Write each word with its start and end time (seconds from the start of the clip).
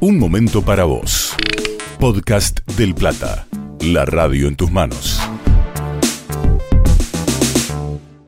Un 0.00 0.16
momento 0.16 0.62
para 0.62 0.84
vos. 0.84 1.34
Podcast 1.98 2.60
del 2.76 2.94
Plata. 2.94 3.48
La 3.80 4.04
radio 4.04 4.46
en 4.46 4.54
tus 4.54 4.70
manos. 4.70 5.20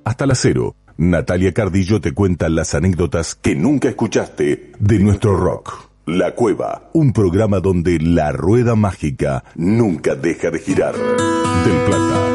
Hasta 0.04 0.26
la 0.26 0.34
cero. 0.34 0.74
Natalia 0.96 1.52
Cardillo 1.54 2.00
te 2.00 2.10
cuenta 2.10 2.48
las 2.48 2.74
anécdotas 2.74 3.36
que 3.36 3.54
nunca 3.54 3.88
escuchaste 3.88 4.72
de 4.80 4.98
nuestro 4.98 5.36
rock. 5.36 5.90
La 6.06 6.34
Cueva, 6.34 6.90
un 6.92 7.12
programa 7.12 7.60
donde 7.60 8.00
la 8.00 8.32
rueda 8.32 8.74
mágica 8.74 9.44
nunca 9.54 10.16
deja 10.16 10.50
de 10.50 10.58
girar. 10.58 10.96
Del 10.96 11.76
Plata. 11.86 12.29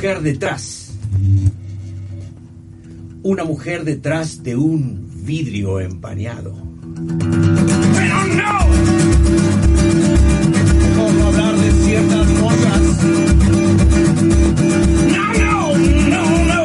Mujer 0.00 0.22
detrás. 0.22 0.92
Una 3.22 3.44
mujer 3.44 3.84
detrás 3.84 4.42
de 4.42 4.56
un 4.56 5.10
vidrio 5.26 5.78
empañado. 5.78 6.54
Pero 7.94 8.24
no. 8.28 8.66
Mejor 10.78 11.12
no 11.12 11.26
hablar 11.26 11.54
de 11.54 11.70
ciertas 11.72 12.26
cosas. 12.40 12.80
No, 15.12 15.34
no, 15.38 15.76
no, 16.08 16.24
no. 16.48 16.64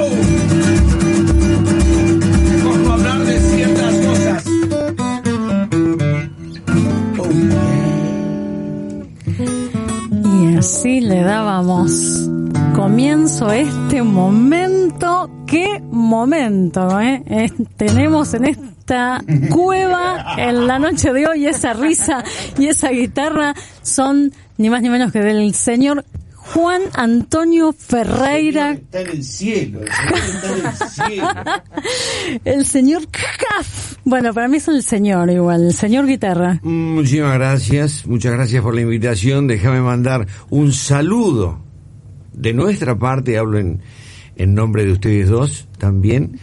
Mejor 2.53 2.77
no 2.79 2.93
hablar 2.93 3.19
de 3.25 3.39
ciertas 3.41 3.95
cosas. 4.05 4.45
Oh. 7.17 7.27
Y 10.41 10.55
así 10.55 11.01
le 11.01 11.19
dábamos 11.19 12.24
comienzo 12.75 13.51
este 13.51 14.03
momento. 14.03 15.29
¡Qué 15.47 15.81
momento! 15.91 16.99
eh? 16.99 17.23
Es- 17.25 17.53
tenemos 17.77 18.33
en 18.33 18.45
esta 18.45 19.21
cueva 19.49 20.35
en 20.37 20.67
la 20.67 20.77
noche 20.77 21.13
de 21.13 21.25
hoy 21.25 21.47
esa 21.47 21.73
risa 21.73 22.23
y 22.57 22.67
esa 22.67 22.89
guitarra 22.89 23.55
son 23.81 24.31
ni 24.57 24.69
más 24.69 24.81
ni 24.81 24.89
menos 24.89 25.11
que 25.13 25.19
del 25.19 25.53
señor 25.53 26.03
Juan 26.35 26.81
Antonio 26.93 27.73
Ferreira, 27.73 28.73
Está 28.73 29.01
en 29.01 29.07
el 29.09 29.23
cielo. 29.23 29.79
El 29.81 29.89
señor 29.91 30.19
está 30.27 30.49
en 30.53 30.65
el 30.65 30.89
cielo. 30.91 31.27
el 32.45 32.65
señor 32.65 33.07
Caf. 33.09 33.95
Bueno, 34.03 34.31
para 34.33 34.47
mí 34.47 34.57
es 34.57 34.67
el 34.67 34.83
señor 34.83 35.31
igual, 35.31 35.63
el 35.63 35.73
señor 35.73 36.05
guitarra. 36.05 36.59
Muchísimas 36.61 37.33
gracias, 37.35 38.05
muchas 38.05 38.33
gracias 38.33 38.61
por 38.61 38.75
la 38.75 38.81
invitación. 38.81 39.47
Déjame 39.47 39.81
mandar 39.81 40.27
un 40.49 40.71
saludo 40.71 41.64
de 42.35 42.53
nuestra 42.53 42.97
parte, 42.97 43.37
hablo 43.37 43.59
en, 43.59 43.81
en 44.35 44.53
nombre 44.53 44.85
de 44.85 44.91
ustedes 44.91 45.29
dos 45.29 45.67
también, 45.77 46.39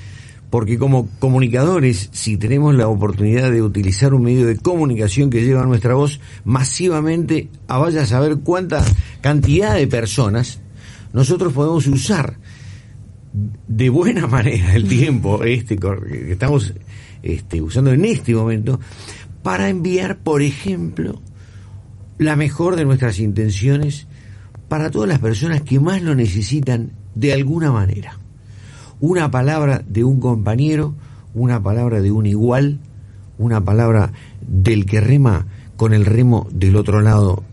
porque 0.50 0.78
como 0.78 1.08
comunicadores, 1.18 2.10
si 2.12 2.36
tenemos 2.36 2.74
la 2.74 2.88
oportunidad 2.88 3.50
de 3.50 3.62
utilizar 3.62 4.12
un 4.12 4.22
medio 4.22 4.46
de 4.46 4.58
comunicación 4.58 5.30
que 5.30 5.44
lleva 5.44 5.64
nuestra 5.64 5.94
voz 5.94 6.20
masivamente 6.44 7.48
a 7.68 7.78
vaya 7.78 8.02
a 8.02 8.06
saber 8.06 8.38
cuánta 8.38 8.84
cantidad 9.22 9.74
de 9.74 9.86
personas 9.86 10.60
nosotros 11.12 11.52
podemos 11.52 11.86
usar 11.86 12.36
de 13.32 13.88
buena 13.88 14.26
manera 14.28 14.74
el 14.74 14.86
tiempo 14.86 15.42
este 15.42 15.78
que 15.78 16.32
estamos 16.32 16.74
este, 17.22 17.62
usando 17.62 17.92
en 17.92 18.04
este 18.04 18.34
momento 18.34 18.78
para 19.42 19.68
enviar, 19.68 20.18
por 20.18 20.42
ejemplo, 20.42 21.20
la 22.18 22.36
mejor 22.36 22.76
de 22.76 22.84
nuestras 22.84 23.18
intenciones 23.18 24.06
para 24.72 24.90
todas 24.90 25.06
las 25.06 25.18
personas 25.18 25.60
que 25.60 25.78
más 25.78 26.00
lo 26.00 26.14
necesitan 26.14 26.92
de 27.14 27.34
alguna 27.34 27.70
manera. 27.70 28.16
Una 29.00 29.30
palabra 29.30 29.84
de 29.86 30.02
un 30.02 30.18
compañero, 30.18 30.94
una 31.34 31.62
palabra 31.62 32.00
de 32.00 32.10
un 32.10 32.24
igual, 32.24 32.78
una 33.36 33.62
palabra 33.62 34.12
del 34.40 34.86
que 34.86 35.02
rema 35.02 35.46
con 35.76 35.92
el 35.92 36.06
remo 36.06 36.48
del 36.50 36.76
otro 36.76 37.02
lado 37.02 37.44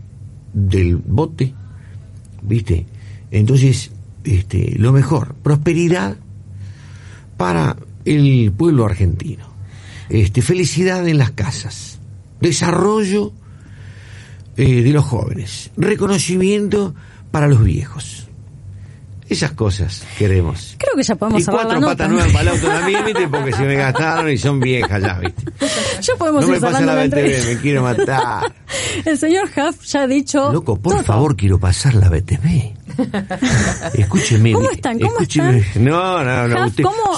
del 0.54 0.96
bote, 0.96 1.52
¿viste? 2.40 2.86
Entonces, 3.30 3.90
este, 4.24 4.78
lo 4.78 4.90
mejor, 4.90 5.34
prosperidad 5.42 6.16
para 7.36 7.76
el 8.06 8.50
pueblo 8.56 8.86
argentino. 8.86 9.44
Este, 10.08 10.40
felicidad 10.40 11.06
en 11.06 11.18
las 11.18 11.32
casas, 11.32 11.98
desarrollo 12.40 13.34
eh, 14.60 14.82
de 14.82 14.90
los 14.92 15.04
jóvenes, 15.04 15.70
reconocimiento 15.76 16.94
para 17.30 17.48
los 17.48 17.62
viejos. 17.64 18.26
Esas 19.28 19.52
cosas 19.52 20.02
queremos. 20.18 20.74
Creo 20.76 20.96
que 20.96 21.04
ya 21.04 21.14
podemos 21.14 21.40
y 21.40 21.44
cerrar 21.44 21.60
la 21.60 21.64
cuatro 21.66 21.80
nota. 21.82 21.92
patas 21.96 22.10
nuevas 22.10 22.32
para 22.32 22.42
el 22.42 22.48
auto 22.48 22.66
también, 22.66 23.04
¿viste? 23.04 23.28
Porque 23.28 23.52
se 23.52 23.62
me 23.62 23.76
gastaron 23.76 24.28
y 24.28 24.36
son 24.36 24.58
viejas 24.58 25.00
ya, 25.00 25.18
¿viste? 25.20 25.44
Ya 26.02 26.14
podemos 26.16 26.42
No 26.42 26.48
ir 26.48 26.54
me 26.54 26.60
pasa 26.60 26.80
la 26.80 26.94
la 26.96 27.04
BTV, 27.06 27.46
me 27.46 27.56
quiero 27.62 27.82
matar. 27.82 28.52
El 29.04 29.16
señor 29.16 29.48
Huff 29.56 29.84
ya 29.84 30.02
ha 30.02 30.06
dicho. 30.08 30.52
Loco, 30.52 30.76
por 30.80 30.94
todo. 30.94 31.04
favor, 31.04 31.36
quiero 31.36 31.60
pasar 31.60 31.94
la 31.94 32.08
BTV. 32.08 32.74
Escúcheme. 33.94 34.52
¿Cómo 34.52 34.70
están? 34.70 34.98
¿Cómo 34.98 35.12
escúcheme. 35.12 35.58
están? 35.58 35.84
No, 35.84 36.24
no, 36.24 36.48
no. 36.48 36.70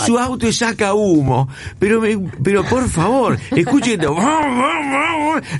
Su 0.06 0.18
auto 0.18 0.52
saca 0.52 0.94
humo. 0.94 1.48
Pero, 1.78 2.00
me, 2.00 2.18
pero 2.42 2.64
por 2.64 2.88
favor, 2.88 3.38
escuche 3.54 3.94
esto. 3.94 4.14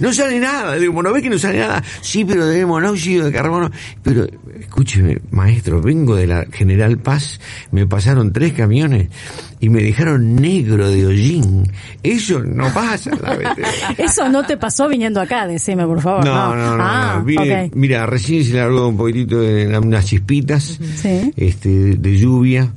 No 0.01 0.13
sale 0.13 0.39
nada 0.39 0.77
de 0.77 0.89
humo. 0.89 1.03
¿No 1.03 1.13
ve 1.13 1.23
que 1.23 1.31
no 1.31 1.39
sale 1.39 1.59
nada? 1.59 1.83
Sí, 2.01 2.25
pero 2.25 2.47
de 2.47 2.65
monóxido 2.67 3.27
de 3.27 3.33
carbono. 3.33 3.71
Pero, 4.03 4.27
escúcheme, 4.61 5.19
maestro, 5.31 5.81
vengo 5.81 6.15
de 6.15 6.27
la 6.27 6.47
General 6.53 6.99
Paz. 6.99 7.41
Me 7.71 7.87
pasaron 7.87 8.33
tres 8.33 8.53
camiones 8.53 9.09
y 9.63 9.69
me 9.69 9.81
dejaron 9.81 10.35
negro 10.35 10.91
de 10.91 11.07
hollín. 11.07 11.71
Eso 12.03 12.41
no 12.41 12.65
pasa 12.75 13.11
en 13.11 13.23
la 13.23 13.35
BTV. 13.37 13.65
Eso 13.99 14.29
no 14.29 14.45
te 14.45 14.57
pasó 14.57 14.89
viniendo 14.89 15.21
acá, 15.21 15.47
decime, 15.47 15.87
por 15.87 16.01
favor. 16.01 16.25
No, 16.25 16.57
no, 16.57 16.77
no. 16.77 16.83
Ah, 16.85 17.15
no. 17.19 17.25
Vine-. 17.25 17.71
Mira, 17.73 18.05
recién 18.05 18.45
se 18.45 18.55
largó 18.55 18.89
un 18.89 18.97
poquitito 18.97 19.41
de 19.41 19.79
unas 19.79 20.05
chispitas 20.05 20.81
Sí. 20.97 21.33
este, 21.37 21.69
de, 21.69 21.95
de 21.95 22.19
lluvia. 22.19 22.73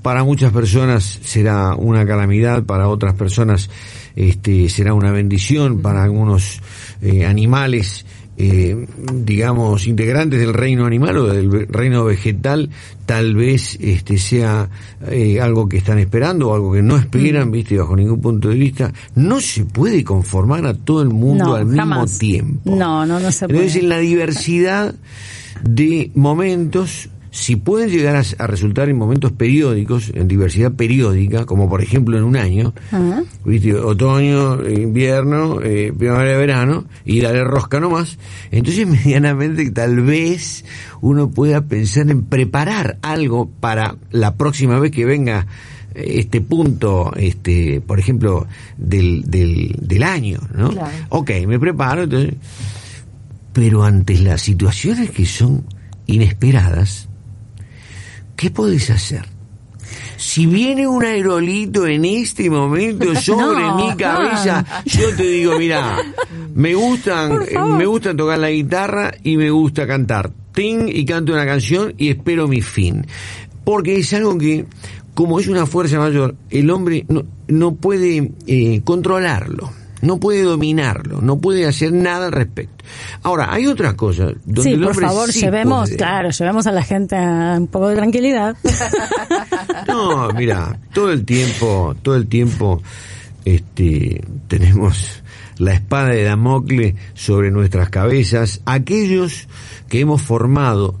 Para 0.00 0.24
muchas 0.24 0.50
personas 0.50 1.18
será 1.22 1.74
una 1.74 2.06
calamidad, 2.06 2.62
para 2.62 2.88
otras 2.88 3.12
personas 3.12 3.68
este, 4.16 4.70
será 4.70 4.94
una 4.94 5.10
bendición, 5.12 5.82
para 5.82 6.02
algunos 6.04 6.62
eh, 7.02 7.26
animales, 7.26 8.06
eh, 8.42 8.86
digamos, 9.12 9.86
integrantes 9.86 10.40
del 10.40 10.54
reino 10.54 10.86
animal 10.86 11.18
o 11.18 11.26
del 11.26 11.68
reino 11.68 12.06
vegetal, 12.06 12.70
tal 13.04 13.34
vez 13.34 13.76
este, 13.82 14.16
sea 14.16 14.66
eh, 15.10 15.38
algo 15.42 15.68
que 15.68 15.76
están 15.76 15.98
esperando 15.98 16.48
o 16.48 16.54
algo 16.54 16.72
que 16.72 16.80
no 16.80 16.96
esperan, 16.96 17.50
viste, 17.50 17.76
bajo 17.76 17.94
ningún 17.94 18.22
punto 18.22 18.48
de 18.48 18.54
vista. 18.54 18.92
No 19.14 19.42
se 19.42 19.66
puede 19.66 20.02
conformar 20.02 20.64
a 20.64 20.72
todo 20.72 21.02
el 21.02 21.10
mundo 21.10 21.44
No, 21.44 21.54
al 21.54 21.66
mismo 21.66 22.06
tiempo. 22.06 22.74
No, 22.74 23.04
no, 23.04 23.20
no 23.20 23.30
se 23.30 23.46
puede. 23.46 23.58
Entonces, 23.58 23.82
en 23.82 23.88
la 23.90 23.98
diversidad 23.98 24.94
de 25.62 26.10
momentos, 26.14 27.10
si 27.30 27.56
pueden 27.56 27.90
llegar 27.90 28.16
a, 28.16 28.22
a 28.42 28.46
resultar 28.46 28.88
en 28.88 28.98
momentos 28.98 29.32
periódicos, 29.32 30.10
en 30.14 30.26
diversidad 30.26 30.72
periódica, 30.72 31.46
como 31.46 31.68
por 31.68 31.82
ejemplo 31.82 32.18
en 32.18 32.24
un 32.24 32.36
año, 32.36 32.74
Ajá. 32.90 33.22
¿viste? 33.44 33.74
otoño, 33.74 34.68
invierno, 34.68 35.60
eh, 35.62 35.92
primavera, 35.96 36.38
verano, 36.38 36.86
y 37.04 37.20
darle 37.20 37.44
rosca 37.44 37.78
nomás, 37.78 38.18
entonces 38.50 38.86
medianamente 39.04 39.70
tal 39.70 40.00
vez 40.00 40.64
uno 41.00 41.30
pueda 41.30 41.62
pensar 41.62 42.10
en 42.10 42.24
preparar 42.24 42.98
algo 43.02 43.48
para 43.48 43.96
la 44.10 44.34
próxima 44.34 44.78
vez 44.80 44.90
que 44.90 45.04
venga 45.04 45.46
eh, 45.94 46.14
este 46.16 46.40
punto, 46.40 47.12
este, 47.16 47.80
por 47.80 48.00
ejemplo, 48.00 48.46
del, 48.76 49.22
del, 49.26 49.76
del 49.80 50.02
año, 50.02 50.40
¿no? 50.54 50.70
Claro. 50.70 50.90
Ok, 51.10 51.30
me 51.46 51.60
preparo, 51.60 52.02
entonces, 52.04 52.34
pero 53.52 53.84
ante 53.84 54.18
las 54.18 54.42
situaciones 54.42 55.10
que 55.10 55.26
son 55.26 55.64
inesperadas, 56.06 57.09
¿qué 58.40 58.50
podés 58.50 58.88
hacer? 58.88 59.26
Si 60.16 60.46
viene 60.46 60.88
un 60.88 61.04
aerolito 61.04 61.86
en 61.86 62.06
este 62.06 62.48
momento 62.48 63.14
sobre 63.20 63.60
No, 63.60 63.76
mi 63.76 63.94
cabeza, 63.96 64.64
yo 64.86 65.14
te 65.14 65.24
digo, 65.24 65.58
mira, 65.58 65.98
me 66.54 66.74
gustan, 66.74 67.42
eh, 67.42 67.58
me 67.76 67.84
gusta 67.84 68.16
tocar 68.16 68.38
la 68.38 68.50
guitarra 68.50 69.12
y 69.22 69.36
me 69.36 69.50
gusta 69.50 69.86
cantar. 69.86 70.32
Ting 70.54 70.88
y 70.88 71.04
canto 71.04 71.34
una 71.34 71.44
canción 71.44 71.92
y 71.98 72.08
espero 72.08 72.48
mi 72.48 72.62
fin. 72.62 73.06
Porque 73.62 73.98
es 73.98 74.10
algo 74.14 74.38
que, 74.38 74.64
como 75.12 75.38
es 75.38 75.46
una 75.46 75.66
fuerza 75.66 75.98
mayor, 75.98 76.34
el 76.48 76.70
hombre 76.70 77.04
no, 77.08 77.24
no 77.46 77.74
puede 77.74 78.32
eh, 78.46 78.80
controlarlo. 78.84 79.70
No 80.02 80.18
puede 80.18 80.42
dominarlo, 80.42 81.20
no 81.20 81.38
puede 81.38 81.66
hacer 81.66 81.92
nada 81.92 82.26
al 82.26 82.32
respecto. 82.32 82.84
Ahora, 83.22 83.52
hay 83.52 83.66
otra 83.66 83.94
cosa 83.96 84.28
donde 84.44 84.62
Sí, 84.62 84.72
el 84.72 84.80
por 84.82 84.98
favor, 85.00 85.32
sí 85.32 85.40
llevemos, 85.40 85.88
puede. 85.88 85.96
claro, 85.96 86.30
llevemos 86.30 86.66
a 86.66 86.72
la 86.72 86.82
gente 86.82 87.16
a 87.16 87.56
un 87.58 87.66
poco 87.66 87.88
de 87.88 87.96
tranquilidad. 87.96 88.56
No, 89.86 90.28
mira, 90.32 90.78
todo 90.92 91.10
el 91.10 91.24
tiempo, 91.24 91.94
todo 92.02 92.14
el 92.16 92.26
tiempo, 92.28 92.82
este, 93.44 94.22
tenemos 94.46 95.22
la 95.58 95.72
espada 95.74 96.08
de 96.10 96.24
Damocles 96.24 96.94
sobre 97.14 97.50
nuestras 97.50 97.90
cabezas. 97.90 98.60
Aquellos 98.66 99.48
que 99.88 100.00
hemos 100.00 100.22
formado 100.22 100.98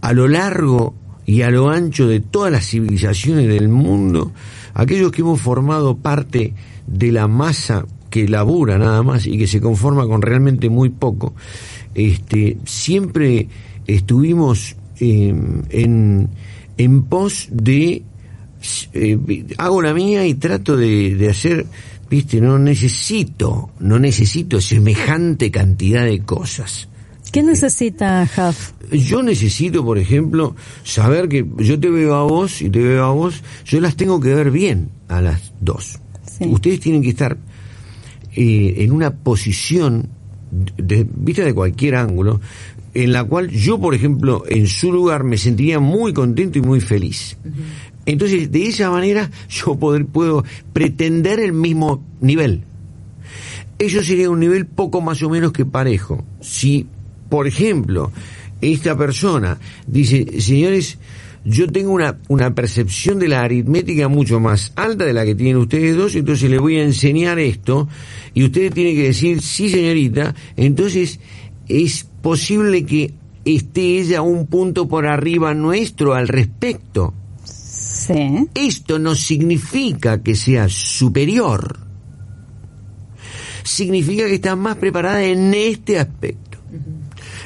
a 0.00 0.12
lo 0.12 0.28
largo 0.28 0.94
y 1.26 1.42
a 1.42 1.50
lo 1.50 1.68
ancho 1.68 2.06
de 2.06 2.20
todas 2.20 2.52
las 2.52 2.66
civilizaciones 2.66 3.48
del 3.48 3.68
mundo, 3.68 4.32
aquellos 4.74 5.10
que 5.12 5.22
hemos 5.22 5.40
formado 5.40 5.96
parte 5.96 6.54
de 6.86 7.12
la 7.12 7.28
masa 7.28 7.84
que 8.18 8.28
labura 8.28 8.78
nada 8.78 9.02
más 9.02 9.26
y 9.26 9.38
que 9.38 9.46
se 9.46 9.60
conforma 9.60 10.06
con 10.06 10.22
realmente 10.22 10.68
muy 10.68 10.90
poco, 10.90 11.34
este, 11.94 12.58
siempre 12.64 13.48
estuvimos 13.86 14.76
eh, 15.00 15.34
en, 15.70 16.28
en 16.76 17.02
pos 17.04 17.48
de 17.50 18.02
eh, 18.92 19.46
hago 19.56 19.82
la 19.82 19.94
mía 19.94 20.26
y 20.26 20.34
trato 20.34 20.76
de, 20.76 21.14
de 21.14 21.30
hacer, 21.30 21.66
viste, 22.10 22.40
no 22.40 22.58
necesito, 22.58 23.70
no 23.78 23.98
necesito 23.98 24.60
semejante 24.60 25.50
cantidad 25.50 26.04
de 26.04 26.20
cosas. 26.20 26.88
¿Qué 27.30 27.42
necesita 27.42 28.22
Huff? 28.24 28.72
Yo 28.90 29.22
necesito, 29.22 29.84
por 29.84 29.98
ejemplo, 29.98 30.56
saber 30.82 31.28
que 31.28 31.46
yo 31.58 31.78
te 31.78 31.90
veo 31.90 32.14
a 32.14 32.24
vos 32.24 32.62
y 32.62 32.70
te 32.70 32.80
veo 32.80 33.04
a 33.04 33.12
vos, 33.12 33.42
yo 33.64 33.80
las 33.80 33.96
tengo 33.96 34.18
que 34.18 34.34
ver 34.34 34.50
bien 34.50 34.88
a 35.08 35.20
las 35.20 35.52
dos. 35.60 36.00
Sí. 36.26 36.46
Ustedes 36.46 36.80
tienen 36.80 37.02
que 37.02 37.10
estar 37.10 37.36
eh, 38.40 38.84
en 38.84 38.92
una 38.92 39.10
posición, 39.10 40.10
de, 40.76 41.04
vista 41.12 41.42
de 41.42 41.52
cualquier 41.52 41.96
ángulo, 41.96 42.40
en 42.94 43.12
la 43.12 43.24
cual 43.24 43.50
yo, 43.50 43.80
por 43.80 43.96
ejemplo, 43.96 44.44
en 44.48 44.68
su 44.68 44.92
lugar 44.92 45.24
me 45.24 45.36
sentiría 45.36 45.80
muy 45.80 46.12
contento 46.12 46.56
y 46.56 46.62
muy 46.62 46.80
feliz. 46.80 47.36
Entonces, 48.06 48.52
de 48.52 48.68
esa 48.68 48.92
manera, 48.92 49.28
yo 49.48 49.74
poder, 49.74 50.06
puedo 50.06 50.44
pretender 50.72 51.40
el 51.40 51.52
mismo 51.52 52.04
nivel. 52.20 52.62
Eso 53.76 54.04
sería 54.04 54.30
un 54.30 54.38
nivel 54.38 54.66
poco 54.66 55.00
más 55.00 55.20
o 55.24 55.30
menos 55.30 55.50
que 55.50 55.66
parejo. 55.66 56.24
Si, 56.40 56.86
por 57.28 57.48
ejemplo, 57.48 58.12
esta 58.60 58.96
persona 58.96 59.58
dice, 59.88 60.40
señores, 60.40 60.96
yo 61.48 61.66
tengo 61.66 61.92
una, 61.92 62.18
una 62.28 62.54
percepción 62.54 63.18
de 63.18 63.28
la 63.28 63.42
aritmética 63.42 64.08
mucho 64.08 64.38
más 64.38 64.72
alta 64.76 65.06
de 65.06 65.14
la 65.14 65.24
que 65.24 65.34
tienen 65.34 65.56
ustedes 65.56 65.96
dos, 65.96 66.14
entonces 66.14 66.50
le 66.50 66.58
voy 66.58 66.76
a 66.76 66.84
enseñar 66.84 67.38
esto, 67.38 67.88
y 68.34 68.44
ustedes 68.44 68.74
tienen 68.74 68.94
que 68.94 69.04
decir, 69.04 69.40
sí 69.40 69.70
señorita, 69.70 70.34
entonces 70.56 71.20
es 71.66 72.06
posible 72.20 72.84
que 72.84 73.14
esté 73.46 73.98
ella 73.98 74.20
un 74.20 74.46
punto 74.46 74.88
por 74.88 75.06
arriba 75.06 75.54
nuestro 75.54 76.14
al 76.14 76.28
respecto. 76.28 77.14
Sí. 77.44 78.48
Esto 78.54 78.98
no 78.98 79.14
significa 79.14 80.22
que 80.22 80.34
sea 80.34 80.68
superior. 80.68 81.78
Significa 83.64 84.26
que 84.26 84.34
está 84.34 84.54
más 84.54 84.76
preparada 84.76 85.24
en 85.24 85.54
este 85.54 85.98
aspecto. 85.98 86.58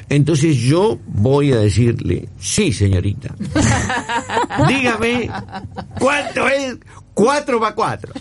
Entonces 0.09 0.57
yo 0.57 0.99
voy 1.07 1.53
a 1.53 1.59
decirle, 1.59 2.29
sí, 2.39 2.73
señorita. 2.73 3.35
Dígame, 4.69 5.31
¿cuánto 5.99 6.49
es? 6.49 6.77
Cuatro 7.15 7.61
va 7.61 7.75
cuatro. 7.75 8.13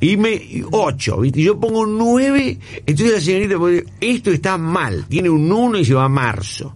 Y 0.00 0.16
me, 0.16 0.40
ocho, 0.72 1.20
¿viste? 1.20 1.40
Y 1.40 1.44
Yo 1.44 1.58
pongo 1.58 1.80
un 1.80 1.96
nueve, 1.96 2.58
entonces 2.84 3.14
la 3.14 3.20
señorita 3.20 3.58
puede 3.58 3.84
esto 4.00 4.30
está 4.30 4.58
mal, 4.58 5.06
tiene 5.08 5.30
un 5.30 5.50
uno 5.50 5.78
y 5.78 5.84
se 5.84 5.94
va 5.94 6.04
a 6.04 6.08
marzo. 6.08 6.74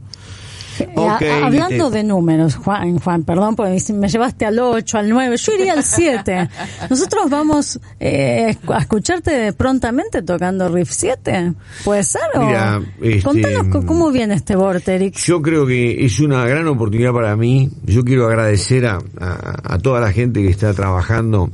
Ok, 0.94 1.22
Eh, 1.22 1.30
a- 1.30 1.46
hablando 1.46 1.90
de 1.90 2.04
números, 2.04 2.56
Juan, 2.56 2.98
Juan, 2.98 3.22
perdón, 3.24 3.56
porque 3.56 3.78
me- 3.92 4.08
llevaste 4.08 4.44
al 4.46 4.58
8, 4.58 4.98
al 4.98 5.08
9, 5.08 5.36
yo 5.36 5.52
iría 5.54 5.72
al 5.74 5.82
7. 5.84 6.48
Nosotros 6.90 7.28
vamos 7.30 7.78
eh, 8.00 8.56
a 8.68 8.78
escucharte 8.78 9.52
prontamente 9.52 10.22
tocando 10.22 10.68
Riff 10.68 10.90
7. 10.90 11.54
¿Puede 11.84 12.02
ser? 12.04 12.22
o- 12.34 12.46
Mira, 12.46 12.80
este, 13.00 13.22
Contanos 13.22 13.68
co- 13.68 13.86
cómo 13.86 14.10
viene 14.10 14.34
este 14.34 14.56
Vorterix. 14.56 15.24
Yo 15.24 15.40
creo 15.42 15.66
que 15.66 16.04
es 16.04 16.20
una 16.20 16.44
gran 16.46 16.66
oportunidad 16.68 17.12
para 17.12 17.36
mí. 17.36 17.70
Yo 17.84 18.04
quiero 18.04 18.26
agradecer 18.26 18.86
a, 18.86 18.98
a- 19.20 19.74
a 19.74 19.78
toda 19.78 20.00
la 20.00 20.12
gente 20.12 20.42
que 20.42 20.48
está 20.48 20.72
trabajando 20.74 21.50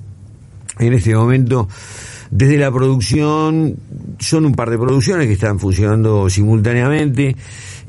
en 0.79 0.93
este 0.93 1.15
momento. 1.15 1.69
Desde 2.31 2.59
la 2.59 2.71
producción, 2.71 3.77
son 4.19 4.45
un 4.45 4.55
par 4.55 4.69
de 4.69 4.77
producciones 4.77 5.27
que 5.27 5.33
están 5.33 5.59
funcionando 5.59 6.29
simultáneamente 6.29 7.35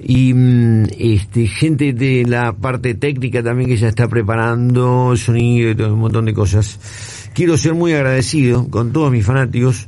y 0.02 0.34
mm, 0.34 0.88
este, 0.98 1.48
gente 1.48 1.94
de 1.94 2.26
la 2.26 2.54
parte 2.54 2.94
técnica 2.94 3.44
también 3.44 3.70
que 3.70 3.78
ya 3.78 3.90
está 3.90 4.08
preparando 4.08 5.16
sonido 5.18 5.72
y 5.72 5.76
todo 5.76 5.94
un 5.94 6.00
montón 6.00 6.26
de 6.26 6.34
cosas. 6.34 6.80
Quiero 7.34 7.58
ser 7.58 7.74
muy 7.74 7.94
agradecido 7.94 8.68
con 8.70 8.92
todos 8.92 9.12
mis 9.12 9.26
fanáticos. 9.26 9.88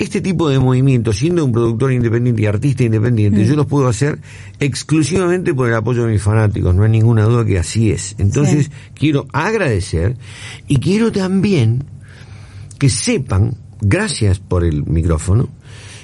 Este 0.00 0.20
tipo 0.20 0.48
de 0.48 0.58
movimientos, 0.58 1.18
siendo 1.18 1.44
un 1.44 1.52
productor 1.52 1.92
independiente 1.92 2.42
y 2.42 2.46
artista 2.46 2.82
independiente, 2.82 3.44
yo 3.44 3.54
los 3.54 3.66
puedo 3.66 3.88
hacer 3.88 4.18
exclusivamente 4.58 5.54
por 5.54 5.68
el 5.68 5.74
apoyo 5.74 6.04
de 6.04 6.12
mis 6.12 6.22
fanáticos. 6.22 6.74
No 6.74 6.82
hay 6.82 6.90
ninguna 6.90 7.24
duda 7.24 7.44
que 7.44 7.58
así 7.58 7.90
es. 7.90 8.16
Entonces, 8.18 8.70
quiero 8.94 9.26
agradecer 9.32 10.16
y 10.66 10.78
quiero 10.78 11.12
también 11.12 11.84
que 12.78 12.88
sepan, 12.88 13.54
gracias 13.80 14.40
por 14.40 14.64
el 14.64 14.84
micrófono, 14.84 15.48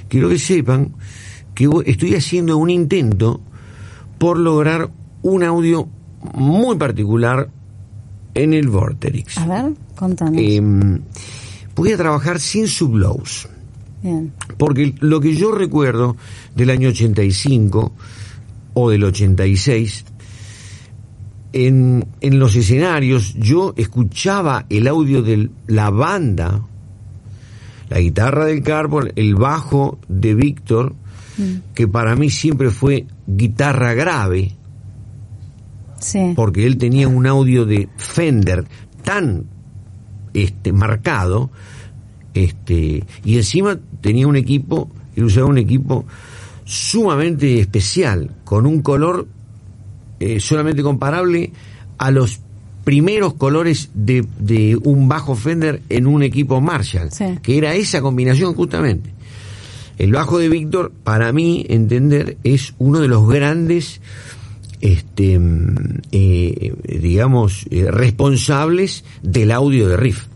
quiero 0.08 0.28
que 0.28 0.38
sepan 0.38 0.94
que 1.56 1.68
estoy 1.86 2.14
haciendo 2.14 2.58
un 2.58 2.68
intento 2.68 3.40
por 4.18 4.38
lograr 4.38 4.90
un 5.22 5.42
audio 5.42 5.88
muy 6.34 6.76
particular 6.76 7.48
en 8.34 8.52
el 8.52 8.68
Vorterix. 8.68 9.38
A 9.38 9.46
ver, 9.46 9.72
contanos. 9.96 10.40
Em, 10.44 11.00
voy 11.74 11.92
a 11.92 11.96
trabajar 11.96 12.38
sin 12.38 12.68
sublows. 12.68 13.48
Bien. 14.02 14.32
Porque 14.58 14.94
lo 15.00 15.18
que 15.18 15.34
yo 15.34 15.50
recuerdo 15.50 16.16
del 16.54 16.68
año 16.68 16.90
85 16.90 17.92
o 18.74 18.90
del 18.90 19.04
86, 19.04 20.04
en, 21.54 22.06
en 22.20 22.38
los 22.38 22.54
escenarios 22.54 23.32
yo 23.34 23.72
escuchaba 23.78 24.66
el 24.68 24.86
audio 24.88 25.22
de 25.22 25.48
la 25.68 25.88
banda, 25.88 26.66
la 27.88 27.98
guitarra 27.98 28.44
del 28.44 28.62
Carbon, 28.62 29.10
el 29.16 29.34
bajo 29.34 29.98
de 30.08 30.34
Víctor, 30.34 30.94
que 31.74 31.86
para 31.88 32.14
mí 32.16 32.30
siempre 32.30 32.70
fue 32.70 33.06
guitarra 33.26 33.94
grave, 33.94 34.52
Sí. 36.00 36.32
porque 36.36 36.66
él 36.66 36.76
tenía 36.76 37.08
un 37.08 37.26
audio 37.26 37.64
de 37.64 37.88
Fender 37.96 38.64
tan 39.02 39.44
este 40.34 40.72
marcado 40.72 41.50
este 42.34 43.02
y 43.24 43.36
encima 43.36 43.78
tenía 44.02 44.26
un 44.28 44.36
equipo 44.36 44.90
él 45.16 45.24
usaba 45.24 45.46
un 45.46 45.56
equipo 45.56 46.04
sumamente 46.64 47.58
especial 47.60 48.30
con 48.44 48.66
un 48.66 48.82
color 48.82 49.26
eh, 50.20 50.38
solamente 50.40 50.82
comparable 50.82 51.52
a 51.96 52.10
los 52.10 52.40
primeros 52.84 53.34
colores 53.34 53.90
de, 53.94 54.24
de 54.38 54.76
un 54.76 55.08
bajo 55.08 55.34
Fender 55.34 55.80
en 55.88 56.06
un 56.06 56.22
equipo 56.22 56.60
Marshall 56.60 57.10
Sí. 57.10 57.38
que 57.42 57.56
era 57.56 57.74
esa 57.74 58.02
combinación 58.02 58.52
justamente 58.54 59.10
el 59.98 60.12
bajo 60.12 60.38
de 60.38 60.48
Víctor, 60.48 60.92
para 61.04 61.32
mí 61.32 61.64
entender, 61.68 62.36
es 62.44 62.74
uno 62.78 63.00
de 63.00 63.08
los 63.08 63.28
grandes, 63.28 64.00
este, 64.80 65.38
mm, 65.38 65.74
eh, 66.12 66.74
digamos, 67.00 67.66
eh, 67.70 67.90
responsables 67.90 69.04
del 69.22 69.50
audio 69.52 69.88
de 69.88 69.96
Riff. 69.96 70.26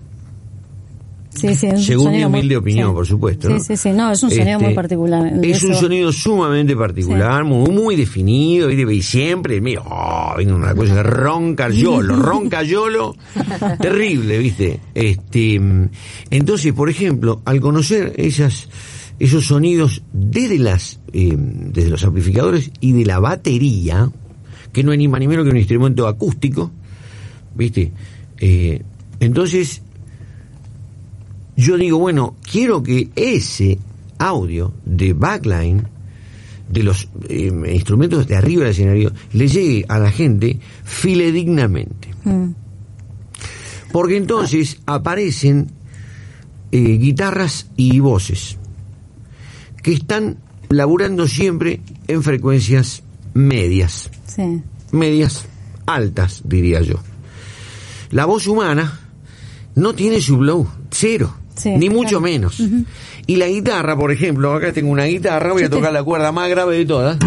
Sí, 1.33 1.55
sí, 1.55 1.69
Según 1.77 2.11
mi 2.11 2.17
muy- 2.19 2.25
humilde 2.25 2.57
opinión, 2.57 2.89
sí. 2.89 2.95
por 2.95 3.07
supuesto. 3.07 3.47
Sí, 3.49 3.55
¿no? 3.55 3.61
sí, 3.61 3.77
sí, 3.77 3.91
no, 3.93 4.11
es 4.11 4.23
un 4.23 4.31
sonido 4.31 4.51
Este, 4.57 4.65
muy 4.65 4.75
particular. 4.75 5.33
Es 5.45 5.63
un 5.63 5.75
sonido 5.77 6.13
sumamente 6.13 6.75
particular, 6.77 7.45
muy, 7.45 7.71
muy 7.71 7.97
definido, 7.97 8.69
y 8.69 9.01
siempre, 9.01 9.61
mira, 9.61 9.81
oh, 9.83 10.35
viene 10.37 10.53
una 10.53 10.75
cosa 10.75 10.97
que 10.97 11.03
ronca 11.05 11.69
yolo, 11.71 12.17
ronca 12.17 12.63
yolo, 12.65 13.15
terrible, 13.81 14.39
¿viste? 14.39 14.81
Este, 14.93 15.61
mm, 15.61 15.89
entonces, 16.31 16.73
por 16.73 16.91
ejemplo, 16.91 17.41
al 17.45 17.61
conocer 17.61 18.13
esas, 18.17 18.69
esos 19.21 19.47
sonidos 19.47 20.03
desde 20.15 20.59
las, 20.59 20.99
eh, 21.13 21.37
desde 21.37 21.91
los 21.91 22.03
amplificadores 22.05 22.73
y 22.81 22.93
de 22.93 23.05
la 23.05 23.21
batería, 23.21 24.11
que 24.73 24.83
no 24.83 24.93
es 24.93 24.99
ni 24.99 25.09
más 25.09 25.21
ni 25.21 25.29
menos 25.29 25.45
que 25.45 25.51
un 25.51 25.59
instrumento 25.59 26.09
acústico, 26.09 26.73
¿viste? 27.55 27.93
Eh, 28.39 28.83
Entonces, 29.21 29.83
yo 31.55 31.77
digo, 31.77 31.99
bueno, 31.99 32.35
quiero 32.51 32.83
que 32.83 33.11
ese 33.15 33.79
audio 34.19 34.73
de 34.87 35.13
backline, 35.13 35.87
de 36.71 36.83
los 36.83 37.09
eh, 37.29 37.53
instrumentos 37.75 38.27
de 38.27 38.37
arriba 38.37 38.63
del 38.63 38.71
escenario, 38.71 39.13
le 39.35 39.49
llegue 39.49 39.85
a 39.87 39.99
la 39.99 40.11
gente 40.11 40.59
filedignamente. 40.85 42.09
Mm. 42.25 42.53
Porque 43.93 44.17
entonces 44.17 44.81
aparecen 44.87 45.73
eh, 46.73 46.97
guitarras 46.97 47.71
y 47.77 48.01
voces 48.01 48.57
que 49.83 49.93
están 49.93 50.39
laburando 50.69 51.27
siempre 51.27 51.81
en 52.09 52.23
frecuencias 52.23 53.03
medias, 53.35 54.11
Sí. 54.27 54.63
medias 54.93 55.47
altas, 55.87 56.43
diría 56.45 56.81
yo. 56.81 56.97
La 58.11 58.25
voz 58.27 58.47
humana 58.47 59.01
no 59.75 59.95
tiene 59.95 60.21
su 60.21 60.37
blow, 60.39 60.69
cero, 60.91 61.37
Sí, 61.57 61.71
ni 61.77 61.89
mucho 61.89 62.19
claro. 62.19 62.21
menos. 62.23 62.63
Y 63.27 63.37
la 63.37 63.47
guitarra, 63.49 63.97
por 63.97 64.11
ejemplo, 64.13 64.53
acá 64.55 64.73
tengo 64.73 64.91
una 64.91 65.05
guitarra, 65.05 65.53
voy 65.53 65.63
a 65.65 65.71
tocar 65.71 65.91
te- 65.91 65.95
la 65.95 66.03
cuerda 66.05 66.33
más 66.33 66.49
grave 66.51 66.77
de 66.79 66.87
todas. 66.87 67.19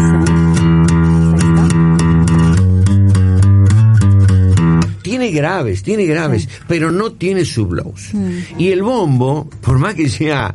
Tiene 5.02 5.30
graves, 5.30 5.82
tiene 5.82 6.06
graves, 6.06 6.48
pero 6.66 6.90
no 6.90 7.12
tiene 7.12 7.44
sublows. 7.44 8.10
Y 8.58 8.68
el 8.70 8.82
bombo, 8.82 9.48
por 9.60 9.78
más 9.78 9.94
que 9.94 10.08
sea, 10.08 10.54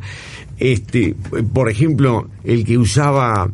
este, 0.60 1.16
por 1.52 1.70
ejemplo, 1.70 2.28
el 2.44 2.64
que 2.64 2.78
usaba 2.78 3.50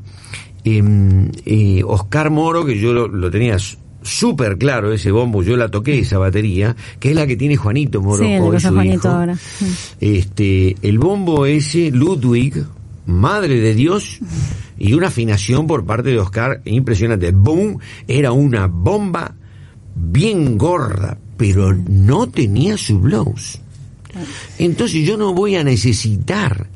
em, 0.64 1.30
eh, 1.44 1.82
Oscar 1.86 2.30
Moro, 2.30 2.64
que 2.64 2.78
yo 2.78 2.92
lo, 2.92 3.08
lo 3.08 3.30
tenía 3.30 3.56
súper 4.06 4.56
claro 4.56 4.92
ese 4.92 5.10
bombo, 5.10 5.42
yo 5.42 5.56
la 5.56 5.70
toqué 5.70 5.98
esa 5.98 6.18
batería, 6.18 6.76
que 6.98 7.10
es 7.10 7.14
la 7.14 7.26
que 7.26 7.36
tiene 7.36 7.56
Juanito 7.56 8.00
Moro. 8.00 8.24
Sí, 8.24 8.36
hoy 8.36 8.60
su 8.60 8.68
Juanito 8.68 8.96
hijo. 8.96 9.08
ahora. 9.08 9.38
Este, 10.00 10.76
el 10.82 10.98
bombo 10.98 11.46
ese, 11.46 11.90
Ludwig, 11.90 12.64
Madre 13.06 13.60
de 13.60 13.74
Dios, 13.74 14.18
y 14.78 14.92
una 14.94 15.08
afinación 15.08 15.66
por 15.66 15.84
parte 15.84 16.10
de 16.10 16.18
Oscar 16.18 16.60
impresionante. 16.64 17.30
Boom, 17.30 17.78
era 18.08 18.32
una 18.32 18.66
bomba 18.66 19.34
bien 19.94 20.58
gorda, 20.58 21.18
pero 21.36 21.72
no 21.72 22.28
tenía 22.28 22.76
sublows. 22.76 23.60
Entonces 24.58 25.06
yo 25.06 25.16
no 25.16 25.34
voy 25.34 25.56
a 25.56 25.64
necesitar 25.64 26.68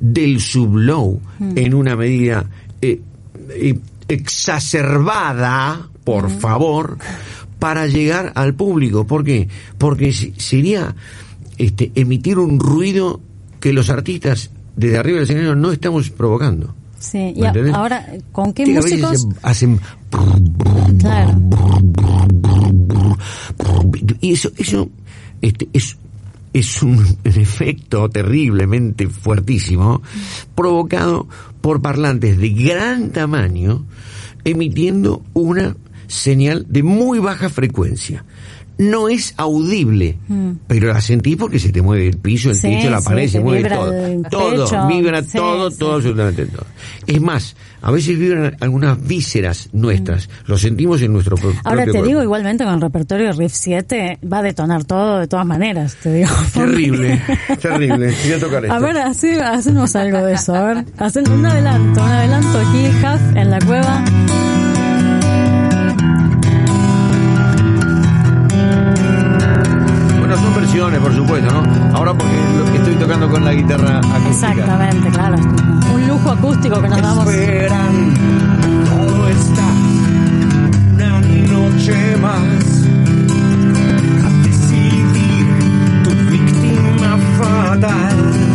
del 0.00 0.40
sublow 0.40 1.20
en 1.56 1.74
una 1.74 1.96
medida 1.96 2.44
eh, 2.80 3.00
eh, 3.50 3.78
exacerbada, 4.08 5.88
por 6.04 6.30
favor, 6.30 6.98
para 7.58 7.86
llegar 7.86 8.32
al 8.34 8.54
público. 8.54 9.06
¿Por 9.06 9.24
qué? 9.24 9.48
Porque 9.78 10.12
se- 10.12 10.32
sería 10.38 10.94
este, 11.58 11.90
emitir 11.94 12.38
un 12.38 12.58
ruido 12.60 13.20
que 13.60 13.72
los 13.72 13.88
artistas 13.90 14.50
desde 14.76 14.98
arriba 14.98 15.16
del 15.18 15.24
escenario 15.24 15.54
no 15.54 15.72
estamos 15.72 16.10
provocando. 16.10 16.74
Sí, 16.98 17.34
ahora, 17.74 18.06
¿con 18.32 18.52
qué 18.52 18.64
Que 18.64 18.74
músicos? 18.74 19.20
se 19.22 19.28
hacen 19.42 19.78
Claro. 20.98 21.38
y 24.20 24.32
eso 24.32 24.50
eso 24.56 24.88
este 25.42 25.68
es 25.72 25.96
es 26.54 26.82
un, 26.82 27.04
efecto 27.24 28.08
terriblemente 28.08 29.08
fuertísimo 29.08 30.00
provocado 30.54 31.28
por 31.60 31.82
parlantes 31.82 32.38
de 32.38 32.48
gran 32.50 33.10
tamaño 33.10 33.84
emitiendo 34.44 35.22
una 35.34 35.76
señal 36.06 36.64
de 36.68 36.82
muy 36.82 37.18
baja 37.18 37.50
frecuencia 37.50 38.24
no 38.78 39.08
es 39.08 39.34
audible, 39.36 40.18
pero 40.66 40.88
la 40.92 41.00
sentís 41.00 41.36
porque 41.36 41.58
se 41.58 41.70
te 41.70 41.80
mueve 41.82 42.08
el 42.08 42.16
piso, 42.18 42.50
el 42.50 42.56
Mm. 42.56 42.60
Sí, 42.60 42.68
techo, 42.68 42.90
la 42.90 43.00
sí, 43.00 43.04
pared, 43.06 43.22
te 43.22 43.28
se 43.28 43.40
mueve 43.40 43.68
todo. 43.68 43.92
Todo, 44.30 44.88
vibra 44.88 45.22
Sí, 45.22 45.36
todo, 45.38 45.70
sí. 45.70 45.78
todo, 45.78 45.94
absolutamente 45.94 46.46
todo. 46.46 46.66
Es 47.06 47.20
más, 47.20 47.56
a 47.82 47.90
veces 47.90 48.18
vibran 48.18 48.56
algunas 48.60 49.06
vísceras 49.06 49.68
nuestras, 49.72 50.28
lo 50.46 50.56
sentimos 50.58 51.00
en 51.02 51.12
nuestro 51.12 51.36
pro- 51.36 51.50
Mm. 51.50 51.56
Ahora 51.64 51.84
propio 51.84 52.02
te 52.02 52.08
digo, 52.08 52.22
igualmente 52.22 52.64
con 52.64 52.74
el 52.74 52.80
repertorio 52.80 53.26
de 53.26 53.32
Riff 53.32 53.52
7 53.54 54.18
va 54.30 54.38
a 54.38 54.42
detonar 54.42 54.84
todo 54.84 55.18
de 55.20 55.28
todas 55.28 55.46
maneras, 55.46 55.96
te 56.02 56.12
digo. 56.12 56.30
Terrible, 56.52 57.20
terrible. 57.60 58.14
Voy 58.24 58.32
a 58.32 58.40
tocar 58.40 58.64
esto. 58.64 58.74
A 58.74 58.78
ver, 58.80 58.96
así, 58.98 59.30
hacemos 59.38 59.94
algo 59.96 60.18
de 60.24 60.34
eso. 60.34 60.54
A 60.54 60.62
ver, 60.62 60.84
hacen 60.98 61.28
un 61.30 61.44
adelanto, 61.46 62.02
un 62.02 62.08
adelanto 62.08 62.58
aquí, 62.58 62.86
Huff, 62.88 63.36
en 63.36 63.50
la 63.50 63.58
cueva. 63.60 64.04
Versiones, 70.74 70.98
por 70.98 71.14
supuesto, 71.14 71.54
¿no? 71.54 71.96
Ahora 71.96 72.12
porque 72.14 72.34
lo 72.34 72.64
estoy 72.74 72.96
tocando 72.96 73.30
con 73.30 73.44
la 73.44 73.52
guitarra 73.52 73.98
acústica. 73.98 74.50
Exactamente, 74.50 75.08
claro. 75.10 75.36
Un 75.94 76.08
lujo 76.08 76.30
acústico 76.32 76.82
que 76.82 76.88
nos 76.88 77.00
damos. 77.00 77.28
Esperan, 77.32 78.14
todo 78.84 79.28
está 79.28 79.68
una 80.94 81.20
noche 81.20 82.16
más 82.16 82.40
a 84.24 84.30
decidir 84.42 85.46
tu 86.02 86.10
víctima 86.32 87.18
fatal. 87.38 88.53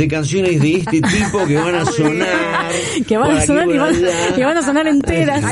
De, 0.00 0.08
canciones 0.08 0.60
de 0.60 0.74
este 0.76 1.00
tipo 1.00 1.46
que 1.46 1.56
van 1.56 1.74
a 1.76 1.84
sonar. 1.84 2.28
Que 3.06 3.16
van 3.16 3.30
a 3.36 3.40
sonar 3.46 3.68
y 3.70 3.78
van, 3.78 3.94
y 4.36 4.42
van 4.42 4.56
a 4.58 4.62
sonar 4.62 4.86
enteras. 4.86 5.44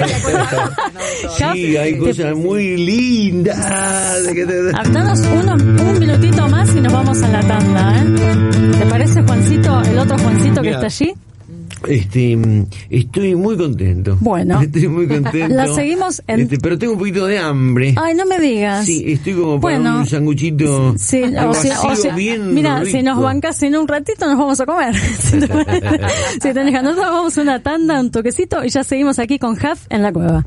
Sí, 1.36 1.76
hay 1.76 1.98
cosas 1.98 2.34
muy 2.36 2.76
lindas. 2.76 4.26
que 4.32 4.44
uno- 4.44 5.54
un 5.54 5.98
minutito 5.98 6.48
más 6.48 6.74
y 6.74 6.80
nos 6.80 6.92
vamos 6.92 7.22
a 7.22 7.28
la 7.28 7.40
tanda, 7.40 7.96
¿eh? 7.96 8.74
¿Te 8.78 8.86
parece, 8.86 9.22
Juancito, 9.22 9.82
el 9.82 9.98
otro 9.98 10.18
Juancito 10.18 10.62
que 10.62 10.68
Mira. 10.70 10.86
está 10.86 10.86
allí? 11.04 11.14
Este, 11.86 12.36
mm, 12.36 12.66
estoy 12.90 13.34
muy 13.34 13.56
contento. 13.56 14.16
Bueno. 14.20 14.60
Estoy 14.62 14.88
muy 14.88 15.06
contento. 15.08 15.54
La 15.54 15.68
seguimos 15.68 16.22
en- 16.26 16.40
Este, 16.40 16.58
pero 16.58 16.78
tengo 16.78 16.94
un 16.94 16.98
poquito 16.98 17.26
de 17.26 17.38
hambre. 17.38 17.94
Ay, 17.96 18.14
no 18.14 18.26
me 18.26 18.38
digas. 18.40 18.84
Sí, 18.86 19.04
estoy 19.06 19.34
como 19.34 19.60
para 19.60 19.78
Bueno, 19.78 19.98
un 20.00 20.06
sanguchito. 20.06 20.94
Sí, 20.98 21.22
o 21.22 21.54
si, 21.54 21.68
o 21.70 22.14
bien 22.14 22.54
mira, 22.54 22.84
si 22.84 23.02
nos 23.02 23.20
bancas 23.20 23.62
en 23.62 23.76
un 23.76 23.86
ratito 23.86 24.26
nos 24.26 24.38
vamos 24.38 24.60
a 24.60 24.66
comer. 24.66 24.94
si 25.20 25.38
te 25.38 25.46
si 25.46 26.52
tenés 26.52 26.72
ganas, 26.72 26.94
nosotros 26.94 27.12
vamos 27.12 27.38
a 27.38 27.42
una 27.42 27.62
tanda, 27.62 28.00
un 28.00 28.10
toquecito 28.10 28.64
y 28.64 28.70
ya 28.70 28.82
seguimos 28.84 29.18
aquí 29.18 29.38
con 29.38 29.52
Huff 29.52 29.86
en 29.90 30.02
la 30.02 30.12
cueva. 30.12 30.46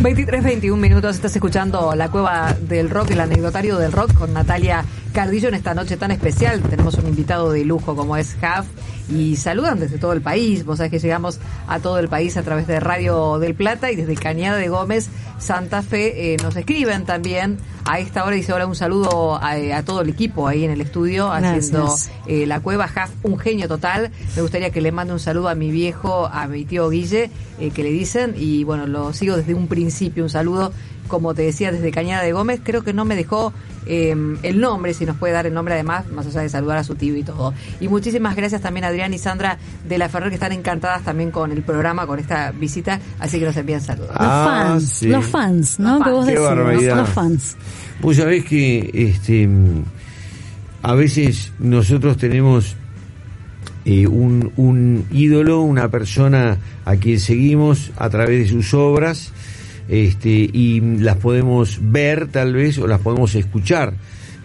23, 0.00 0.44
21 0.44 0.80
minutos, 0.80 1.16
estás 1.16 1.34
escuchando 1.34 1.92
La 1.96 2.08
Cueva 2.08 2.54
del 2.60 2.88
Rock, 2.88 3.10
el 3.10 3.20
anecdotario 3.20 3.78
del 3.78 3.90
rock 3.90 4.14
con 4.14 4.32
Natalia 4.32 4.84
Cardillo 5.18 5.48
en 5.48 5.54
esta 5.54 5.74
noche 5.74 5.96
tan 5.96 6.12
especial. 6.12 6.62
Tenemos 6.62 6.94
un 6.94 7.08
invitado 7.08 7.50
de 7.50 7.64
lujo 7.64 7.96
como 7.96 8.16
es 8.16 8.36
Jaf 8.40 8.68
y 9.10 9.34
saludan 9.34 9.80
desde 9.80 9.98
todo 9.98 10.12
el 10.12 10.22
país. 10.22 10.64
Vos 10.64 10.76
sabés 10.76 10.92
que 10.92 11.00
llegamos 11.00 11.40
a 11.66 11.80
todo 11.80 11.98
el 11.98 12.08
país 12.08 12.36
a 12.36 12.44
través 12.44 12.68
de 12.68 12.78
Radio 12.78 13.40
del 13.40 13.56
Plata 13.56 13.90
y 13.90 13.96
desde 13.96 14.14
Cañada 14.14 14.58
de 14.58 14.68
Gómez, 14.68 15.08
Santa 15.40 15.82
Fe, 15.82 16.34
eh, 16.34 16.36
nos 16.40 16.54
escriben 16.54 17.04
también. 17.04 17.58
A 17.84 17.98
esta 17.98 18.24
hora 18.24 18.36
dice 18.36 18.52
ahora 18.52 18.68
un 18.68 18.76
saludo 18.76 19.34
a, 19.42 19.54
a, 19.54 19.82
todo 19.82 20.02
el 20.02 20.08
equipo 20.08 20.46
ahí 20.46 20.64
en 20.64 20.70
el 20.70 20.80
estudio 20.80 21.32
haciendo 21.32 21.96
eh, 22.28 22.46
la 22.46 22.60
cueva 22.60 22.86
Jaf, 22.86 23.10
un 23.24 23.40
genio 23.40 23.66
total. 23.66 24.12
Me 24.36 24.42
gustaría 24.42 24.70
que 24.70 24.80
le 24.80 24.92
mande 24.92 25.14
un 25.14 25.20
saludo 25.20 25.48
a 25.48 25.56
mi 25.56 25.72
viejo, 25.72 26.26
a 26.26 26.46
mi 26.46 26.64
tío 26.64 26.90
Guille, 26.90 27.32
eh, 27.58 27.70
que 27.70 27.82
le 27.82 27.90
dicen, 27.90 28.34
y 28.36 28.62
bueno, 28.62 28.86
lo 28.86 29.12
sigo 29.12 29.36
desde 29.36 29.54
un 29.54 29.66
principio. 29.66 30.22
Un 30.22 30.30
saludo, 30.30 30.72
como 31.08 31.34
te 31.34 31.42
decía, 31.42 31.72
desde 31.72 31.90
Cañada 31.90 32.22
de 32.22 32.32
Gómez. 32.32 32.60
Creo 32.62 32.84
que 32.84 32.92
no 32.92 33.04
me 33.04 33.16
dejó 33.16 33.52
eh, 33.86 34.14
el 34.42 34.60
nombre, 34.60 34.94
si 34.94 35.06
nos 35.06 35.16
puede 35.16 35.32
dar 35.32 35.46
el 35.46 35.54
nombre 35.54 35.74
además, 35.74 36.06
más 36.12 36.26
allá 36.26 36.42
de 36.42 36.48
saludar 36.48 36.78
a 36.78 36.84
su 36.84 36.94
tío 36.94 37.16
y 37.16 37.24
todo. 37.24 37.54
Y 37.80 37.88
muchísimas 37.88 38.36
gracias 38.36 38.60
también 38.60 38.84
a 38.84 38.88
Adrián 38.88 39.12
y 39.14 39.18
Sandra 39.18 39.58
de 39.88 39.98
la 39.98 40.08
Ferrer 40.08 40.28
que 40.28 40.34
están 40.34 40.52
encantadas 40.52 41.02
también 41.02 41.30
con 41.30 41.50
el 41.50 41.62
programa, 41.62 42.06
con 42.06 42.18
esta 42.18 42.52
visita, 42.52 43.00
así 43.18 43.38
que 43.38 43.46
nos 43.46 43.56
envían 43.56 43.80
saludos. 43.80 44.10
Los 44.10 44.28
fans, 44.28 44.84
sí. 44.84 45.08
los 45.08 45.26
fans, 45.26 45.80
¿no? 45.80 45.98
Los 45.98 46.06
que 46.06 46.10
vos 46.12 46.24
Qué 46.26 46.32
decís, 46.32 46.46
barbaridad. 46.46 46.96
los 46.98 47.08
fans. 47.08 47.56
Vos 48.00 48.16
sabés 48.16 48.44
que 48.44 48.90
este, 48.92 49.48
a 50.82 50.94
veces 50.94 51.52
nosotros 51.58 52.16
tenemos 52.18 52.76
eh, 53.84 54.06
un, 54.06 54.52
un 54.56 55.06
ídolo, 55.10 55.62
una 55.62 55.88
persona 55.88 56.58
a 56.84 56.96
quien 56.96 57.18
seguimos 57.18 57.90
a 57.96 58.10
través 58.10 58.40
de 58.40 58.48
sus 58.48 58.74
obras 58.74 59.32
este, 59.88 60.28
y 60.30 60.80
las 60.80 61.16
podemos 61.16 61.78
ver 61.80 62.28
tal 62.28 62.52
vez 62.54 62.78
o 62.78 62.86
las 62.86 63.00
podemos 63.00 63.34
escuchar. 63.34 63.94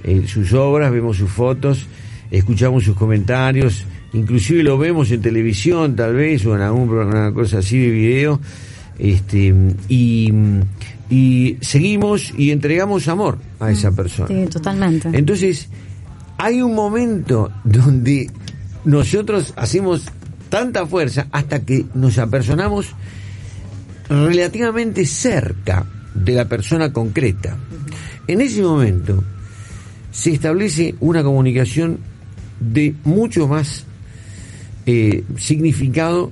eh, 0.03 0.23
sus 0.27 0.53
obras, 0.53 0.91
vemos 0.91 1.17
sus 1.17 1.29
fotos, 1.31 1.87
escuchamos 2.29 2.83
sus 2.83 2.95
comentarios, 2.95 3.85
inclusive 4.13 4.63
lo 4.63 4.77
vemos 4.77 5.11
en 5.11 5.21
televisión 5.21 5.95
tal 5.95 6.13
vez 6.15 6.45
o 6.45 6.55
en 6.55 6.61
alguna 6.61 7.31
cosa 7.33 7.59
así 7.59 7.77
de 7.77 7.89
video. 7.89 8.39
Este, 8.99 9.53
y, 9.89 10.31
y 11.09 11.57
seguimos 11.61 12.33
y 12.37 12.51
entregamos 12.51 13.07
amor 13.07 13.37
a 13.59 13.71
esa 13.71 13.91
persona. 13.91 14.27
Sí, 14.27 14.45
totalmente. 14.49 15.09
Entonces, 15.13 15.67
hay 16.37 16.61
un 16.61 16.75
momento 16.75 17.51
donde 17.63 18.29
nosotros 18.85 19.53
hacemos 19.55 20.03
tanta 20.49 20.85
fuerza 20.85 21.27
hasta 21.31 21.61
que 21.65 21.85
nos 21.95 22.17
apersonamos 22.19 22.93
relativamente 24.13 25.05
cerca 25.05 25.85
de 26.13 26.33
la 26.33 26.45
persona 26.47 26.93
concreta. 26.93 27.57
En 28.27 28.41
ese 28.41 28.61
momento 28.61 29.23
se 30.11 30.31
establece 30.31 30.95
una 30.99 31.23
comunicación 31.23 31.97
de 32.59 32.93
mucho 33.03 33.47
más 33.47 33.85
eh, 34.85 35.23
significado 35.37 36.31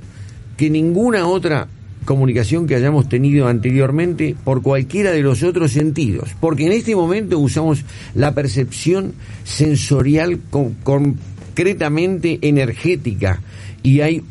que 0.56 0.70
ninguna 0.70 1.26
otra 1.26 1.68
comunicación 2.06 2.68
que 2.68 2.76
hayamos 2.76 3.10
tenido 3.10 3.48
anteriormente 3.48 4.36
por 4.44 4.62
cualquiera 4.62 5.12
de 5.12 5.22
los 5.22 5.42
otros 5.44 5.72
sentidos, 5.72 6.30
porque 6.40 6.66
en 6.66 6.72
este 6.74 6.96
momento 6.96 7.40
usamos 7.40 7.84
la 8.16 8.34
percepción 8.34 9.14
sensorial 9.44 10.40
con- 10.50 10.74
concretamente 10.84 12.40
energética 12.42 13.42
y 13.84 14.02
hay 14.02 14.24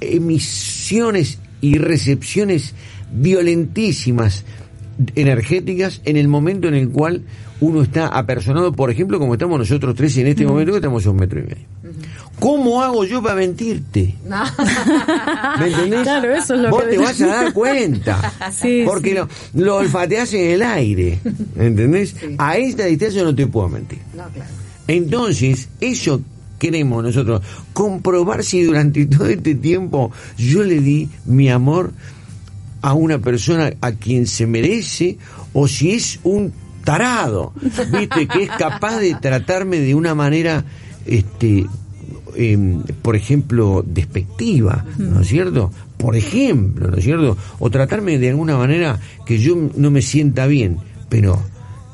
emisiones 0.00 1.38
y 1.60 1.78
recepciones 1.78 2.74
violentísimas 3.12 4.44
energéticas 5.14 6.00
en 6.04 6.16
el 6.16 6.28
momento 6.28 6.68
en 6.68 6.74
el 6.74 6.90
cual 6.90 7.22
uno 7.60 7.82
está 7.82 8.06
apersonado, 8.08 8.72
por 8.72 8.90
ejemplo, 8.90 9.18
como 9.18 9.34
estamos 9.34 9.58
nosotros 9.58 9.94
tres 9.94 10.16
en 10.16 10.26
este 10.26 10.46
momento 10.46 10.72
que 10.72 10.78
estamos 10.78 11.04
a 11.06 11.10
un 11.10 11.16
metro 11.16 11.40
y 11.40 11.42
medio. 11.42 11.66
¿Cómo 12.38 12.82
hago 12.82 13.04
yo 13.04 13.22
para 13.22 13.34
mentirte? 13.34 14.14
¿Me 15.58 15.66
entendés? 15.66 16.02
Claro, 16.02 16.34
eso 16.34 16.54
es 16.54 16.60
lo 16.60 16.70
Vos 16.70 16.84
que 16.84 16.90
te 16.90 16.98
vas 16.98 17.20
a 17.20 17.26
dar 17.26 17.52
cuenta. 17.52 18.32
Sí, 18.50 18.82
porque 18.86 19.10
sí. 19.10 19.14
Lo, 19.14 19.28
lo 19.54 19.76
olfateás 19.76 20.32
en 20.32 20.50
el 20.52 20.62
aire. 20.62 21.18
¿Entendés? 21.56 22.16
A 22.38 22.56
esta 22.56 22.86
distancia 22.86 23.22
no 23.22 23.34
te 23.34 23.46
puedo 23.46 23.68
mentir. 23.68 23.98
No, 24.14 24.26
claro. 24.28 24.50
Entonces, 24.88 25.68
eso 25.80 26.22
queremos 26.60 27.02
nosotros, 27.02 27.42
comprobar 27.72 28.44
si 28.44 28.62
durante 28.62 29.06
todo 29.06 29.26
este 29.26 29.56
tiempo 29.56 30.12
yo 30.36 30.62
le 30.62 30.80
di 30.80 31.08
mi 31.24 31.50
amor 31.50 31.92
a 32.82 32.92
una 32.92 33.18
persona 33.18 33.72
a 33.80 33.92
quien 33.92 34.26
se 34.26 34.46
merece 34.46 35.18
o 35.52 35.66
si 35.66 35.92
es 35.92 36.20
un 36.22 36.52
tarado, 36.84 37.52
viste, 37.92 38.28
que 38.28 38.44
es 38.44 38.50
capaz 38.50 38.98
de 39.00 39.14
tratarme 39.14 39.80
de 39.80 39.94
una 39.94 40.14
manera, 40.14 40.64
este, 41.06 41.66
em, 42.36 42.82
por 43.02 43.16
ejemplo, 43.16 43.84
despectiva, 43.86 44.84
¿no 44.98 45.20
es 45.20 45.28
cierto? 45.28 45.72
Por 45.96 46.16
ejemplo, 46.16 46.88
¿no 46.88 46.96
es 46.96 47.04
cierto? 47.04 47.36
O 47.58 47.70
tratarme 47.70 48.18
de 48.18 48.30
alguna 48.30 48.56
manera 48.56 48.98
que 49.26 49.38
yo 49.38 49.56
no 49.76 49.90
me 49.90 50.02
sienta 50.02 50.46
bien, 50.46 50.78
pero, 51.08 51.42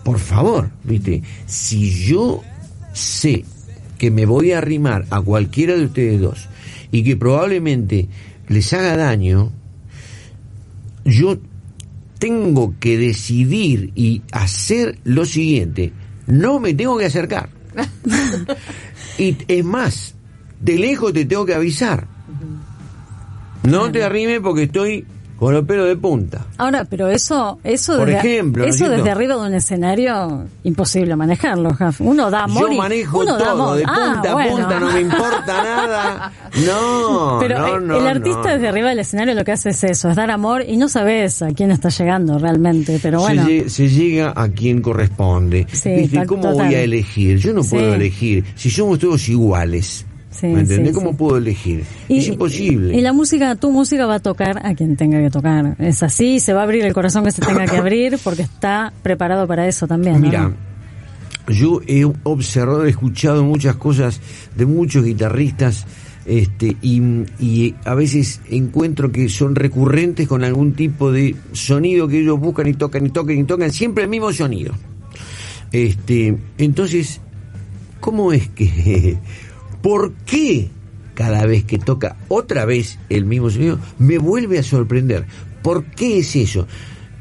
por 0.05 0.19
favor, 0.19 0.71
viste, 0.85 1.23
si 1.47 1.91
yo 1.91 2.43
sé 2.93 3.45
que 3.99 4.11
me 4.11 4.27
voy 4.27 4.53
a 4.53 4.59
arrimar 4.59 5.07
a 5.11 5.21
cualquiera 5.21 5.75
de 5.75 5.87
ustedes 5.87 6.21
dos 6.21 6.49
y 6.91 7.03
que 7.03 7.17
probablemente 7.17 8.09
les 8.49 8.73
haga 8.73 8.97
daño, 8.97 9.53
yo 11.05 11.39
tengo 12.19 12.75
que 12.81 12.99
decidir 12.99 13.93
y 13.95 14.23
hacer 14.33 14.99
lo 15.05 15.25
siguiente. 15.25 15.93
No 16.27 16.61
me 16.61 16.75
tengo 16.75 16.97
que 16.99 17.07
acercar. 17.07 17.51
y 19.19 19.37
es 19.49 19.65
más, 19.65 20.15
de 20.61 20.79
lejos 20.79 21.13
te 21.13 21.25
tengo 21.25 21.47
que 21.47 21.55
avisar. 21.55 22.07
No 23.63 23.91
te 23.91 24.05
arrimes 24.05 24.41
porque 24.41 24.65
estoy 24.65 25.07
con 25.37 25.53
los 25.55 25.65
pelos 25.67 25.87
de 25.87 25.97
punta. 25.97 26.47
Ahora, 26.57 26.85
pero 26.89 27.09
eso, 27.09 27.59
eso, 27.63 27.97
Por 27.99 28.07
desde, 28.09 28.19
ejemplo, 28.21 28.63
¿no 28.65 28.69
es 28.71 28.77
eso 28.77 28.89
desde 28.89 29.11
arriba 29.11 29.35
de 29.37 29.41
un 29.49 29.55
escenario, 29.55 30.45
imposible 30.65 31.15
manejarlo, 31.17 31.75
Jaf. 31.75 32.01
Uno 32.01 32.31
da 32.31 32.45
amor 32.45 32.69
Yo 32.69 32.73
y- 32.73 32.77
manejo 32.79 33.19
uno 33.21 33.37
todo, 33.37 33.75
de 33.77 33.85
Ah, 33.87 34.13
punta 34.15 34.31
a 34.31 34.35
bueno. 34.35 34.57
punta, 34.57 34.81
no 34.81 34.93
me 34.93 35.01
importa 35.03 35.47
nada. 35.63 36.33
No, 36.67 37.37
Pero 37.41 37.59
no, 37.59 37.67
eh, 37.77 37.81
no, 37.83 37.97
el 37.99 38.07
artista 38.07 38.53
desde 38.55 38.69
arriba 38.69 38.89
del 38.89 39.01
escenario 39.01 39.35
lo 39.35 39.45
que 39.45 39.53
hace 39.53 39.71
es 39.71 39.85
eso, 39.85 40.09
es 40.09 40.17
dar 40.17 40.31
amor 40.31 40.65
y 40.67 40.77
no 40.79 40.89
sabes 40.89 41.43
a 41.43 41.49
quién 41.49 41.71
está 41.71 41.91
llegando 41.91 42.39
realmente, 42.39 42.99
pero 43.03 43.21
bueno. 43.21 43.45
se, 43.45 43.51
lle- 43.65 43.69
se 43.69 43.89
llega 43.89 44.33
a 44.35 44.49
quien 44.49 44.81
corresponde. 44.81 45.67
Sí, 45.71 46.11
¿Cómo 46.27 46.43
total. 46.43 46.67
voy 46.67 46.75
a 46.77 46.81
elegir? 46.83 47.39
Yo 47.39 47.53
no 47.53 47.63
Sí. 47.63 47.71
puedo 47.77 47.93
elegir. 47.95 48.45
Si 48.55 48.71
somos 48.71 48.99
todos 48.99 49.29
iguales. 49.29 50.06
Sí, 50.39 50.47
¿Me 50.49 50.61
entendés? 50.61 50.89
sí, 50.89 50.95
¿Cómo 50.95 51.11
sí. 51.11 51.17
puedo 51.17 51.37
elegir? 51.39 51.85
Y- 52.09 52.19
es 52.19 52.29
imposible. 52.29 52.97
Y 52.97 53.01
la 53.01 53.13
música, 53.13 53.55
tu 53.57 53.71
música 53.71 54.07
va 54.07 54.17
a 54.17 54.21
tocar 54.21 54.65
a 54.67 54.75
quien 54.75 54.97
tenga 54.97 55.19
que 55.21 55.31
tocar. 55.31 55.77
Es 55.79 56.03
así, 56.03 56.41
se 56.41 56.53
va 56.53 56.61
a 56.61 56.65
abrir 56.65 56.85
el 56.85 56.93
corazón 56.93 57.25
que 57.25 57.33
se 57.33 57.41
tenga 57.43 57.65
que 57.67 57.77
abrir 57.79 58.19
porque 58.23 58.43
está 58.43 58.93
preparado 59.03 59.47
para 59.47 59.67
eso 59.67 59.87
también. 59.87 60.15
¿no? 60.15 60.21
Mira, 60.21 60.53
yo 61.49 61.81
he 61.87 62.05
observado, 62.25 62.85
he 62.85 62.91
escuchado 62.91 63.45
muchas 63.45 63.77
cosas 63.77 64.21
de 64.57 64.67
muchos 64.67 65.05
guitarristas 65.05 65.87
este, 66.27 66.77
y, 66.83 67.01
y 67.39 67.75
a 67.85 67.95
veces 67.95 68.41
encuentro 68.51 69.13
que 69.13 69.29
son 69.29 69.55
recurrentes 69.55 70.27
con 70.27 70.43
algún 70.43 70.73
tipo 70.75 71.13
de 71.13 71.37
sonido 71.53 72.09
que 72.09 72.19
ellos 72.21 72.41
buscan 72.41 72.67
y 72.67 72.75
tocan 72.75 73.07
y 73.07 73.11
tocan 73.11 73.39
y 73.39 73.45
tocan, 73.45 73.71
siempre 73.71 74.03
el 74.05 74.11
mismo 74.11 74.33
sonido. 74.33 74.75
Este, 75.73 76.37
entonces, 76.59 77.21
¿cómo 78.01 78.33
es 78.33 78.49
que, 78.49 79.19
por 79.87 80.15
qué 80.27 80.69
cada 81.15 81.47
vez 81.47 81.63
que 81.63 81.79
toca 81.79 82.17
otra 82.27 82.65
vez 82.65 82.99
el 83.09 83.25
mismo 83.25 83.51
sonido 83.51 83.79
me 84.01 84.19
vuelve 84.19 84.59
a 84.59 84.65
sorprender? 84.65 85.27
¿Por 85.63 85.85
qué 85.85 86.19
es 86.19 86.35
eso? 86.35 86.67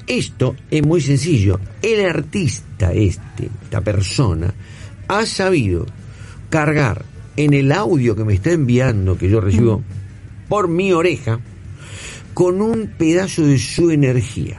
Esto 0.08 0.56
es 0.72 0.84
muy 0.84 1.00
sencillo. 1.00 1.60
El 1.84 2.04
artista 2.04 2.92
este, 2.92 3.52
esta 3.62 3.82
persona, 3.82 4.52
ha 5.08 5.28
sabido 5.28 5.86
cargar 6.50 7.06
en 7.38 7.54
el 7.54 7.72
audio 7.72 8.16
que 8.16 8.26
me 8.26 8.34
está 8.34 8.50
enviando, 8.50 9.16
que 9.16 9.30
yo 9.30 9.42
recibo 9.42 9.84
por 10.50 10.68
mi 10.68 10.92
oreja, 10.92 11.40
con 12.34 12.64
un 12.64 12.88
pedazo 12.98 13.46
de 13.46 13.60
su 13.60 13.92
energía. 13.92 14.58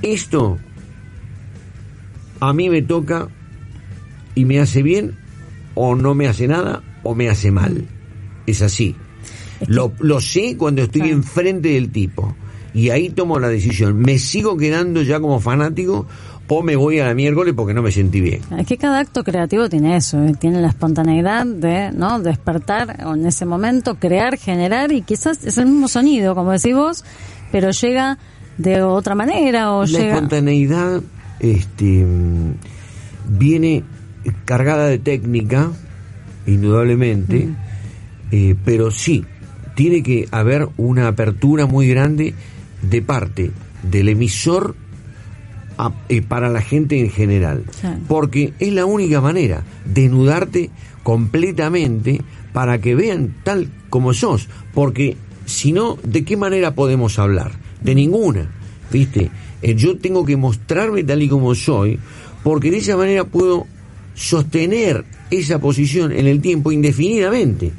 Esto 0.00 0.58
a 2.38 2.52
mí 2.52 2.70
me 2.70 2.82
toca 2.82 3.30
y 4.36 4.44
me 4.44 4.60
hace 4.60 4.84
bien 4.84 5.25
o 5.76 5.94
no 5.94 6.14
me 6.16 6.26
hace 6.26 6.48
nada 6.48 6.82
o 7.04 7.14
me 7.14 7.28
hace 7.28 7.52
mal. 7.52 7.86
Es 8.46 8.62
así. 8.62 8.96
Lo, 9.68 9.92
lo 10.00 10.20
sé 10.20 10.56
cuando 10.56 10.82
estoy 10.82 11.02
Claro. 11.02 11.16
enfrente 11.16 11.68
del 11.68 11.90
tipo 11.92 12.34
y 12.74 12.90
ahí 12.90 13.10
tomo 13.10 13.38
la 13.38 13.48
decisión. 13.48 13.96
¿Me 13.98 14.18
sigo 14.18 14.56
quedando 14.56 15.02
ya 15.02 15.20
como 15.20 15.38
fanático 15.40 16.06
o 16.48 16.62
me 16.62 16.76
voy 16.76 16.98
a 17.00 17.06
la 17.06 17.14
miércoles 17.14 17.54
porque 17.56 17.72
no 17.74 17.82
me 17.82 17.90
sentí 17.90 18.20
bien? 18.20 18.40
Es 18.58 18.66
que 18.66 18.76
cada 18.76 18.98
acto 19.00 19.24
creativo 19.24 19.68
tiene 19.68 19.96
eso, 19.96 20.22
¿eh? 20.24 20.34
tiene 20.38 20.60
la 20.60 20.68
espontaneidad 20.68 21.46
de 21.46 21.90
no 21.92 22.18
despertar 22.20 23.02
o 23.06 23.14
en 23.14 23.24
ese 23.26 23.46
momento, 23.46 23.94
crear, 23.96 24.36
generar 24.38 24.92
y 24.92 25.02
quizás 25.02 25.44
es 25.44 25.56
el 25.58 25.66
mismo 25.66 25.88
sonido, 25.88 26.34
como 26.34 26.52
decís 26.52 26.74
vos, 26.74 27.04
pero 27.52 27.70
llega 27.70 28.18
de 28.58 28.82
otra 28.82 29.14
manera 29.14 29.72
o 29.72 29.80
la 29.84 29.86
llega... 29.86 30.14
espontaneidad 30.14 31.02
este, 31.40 32.06
viene 33.28 33.84
cargada 34.44 34.86
de 34.86 34.98
técnica, 34.98 35.70
indudablemente, 36.46 37.48
eh, 38.30 38.54
pero 38.64 38.90
sí, 38.90 39.24
tiene 39.74 40.02
que 40.02 40.28
haber 40.30 40.68
una 40.76 41.08
apertura 41.08 41.66
muy 41.66 41.88
grande 41.88 42.34
de 42.82 43.02
parte 43.02 43.50
del 43.82 44.08
emisor 44.08 44.74
a- 45.78 45.92
eh, 46.08 46.22
para 46.22 46.48
la 46.48 46.62
gente 46.62 46.98
en 47.00 47.10
general. 47.10 47.64
Porque 48.08 48.54
es 48.58 48.72
la 48.72 48.86
única 48.86 49.20
manera, 49.20 49.62
desnudarte 49.84 50.70
completamente 51.02 52.20
para 52.52 52.78
que 52.80 52.94
vean 52.94 53.34
tal 53.44 53.68
como 53.90 54.14
sos. 54.14 54.48
Porque 54.72 55.16
si 55.44 55.72
no, 55.72 55.98
¿de 56.02 56.24
qué 56.24 56.36
manera 56.36 56.74
podemos 56.74 57.18
hablar? 57.18 57.52
De 57.82 57.94
ninguna. 57.94 58.50
¿Viste? 58.90 59.30
Eh, 59.62 59.74
yo 59.74 59.98
tengo 59.98 60.24
que 60.24 60.36
mostrarme 60.36 61.02
tal 61.04 61.22
y 61.22 61.28
como 61.28 61.54
soy, 61.54 61.98
porque 62.44 62.70
de 62.70 62.78
esa 62.78 62.96
manera 62.96 63.24
puedo 63.24 63.66
sostener 64.16 65.04
esa 65.30 65.58
posición 65.60 66.10
en 66.12 66.26
el 66.26 66.40
tiempo 66.40 66.72
indefinidamente, 66.72 67.72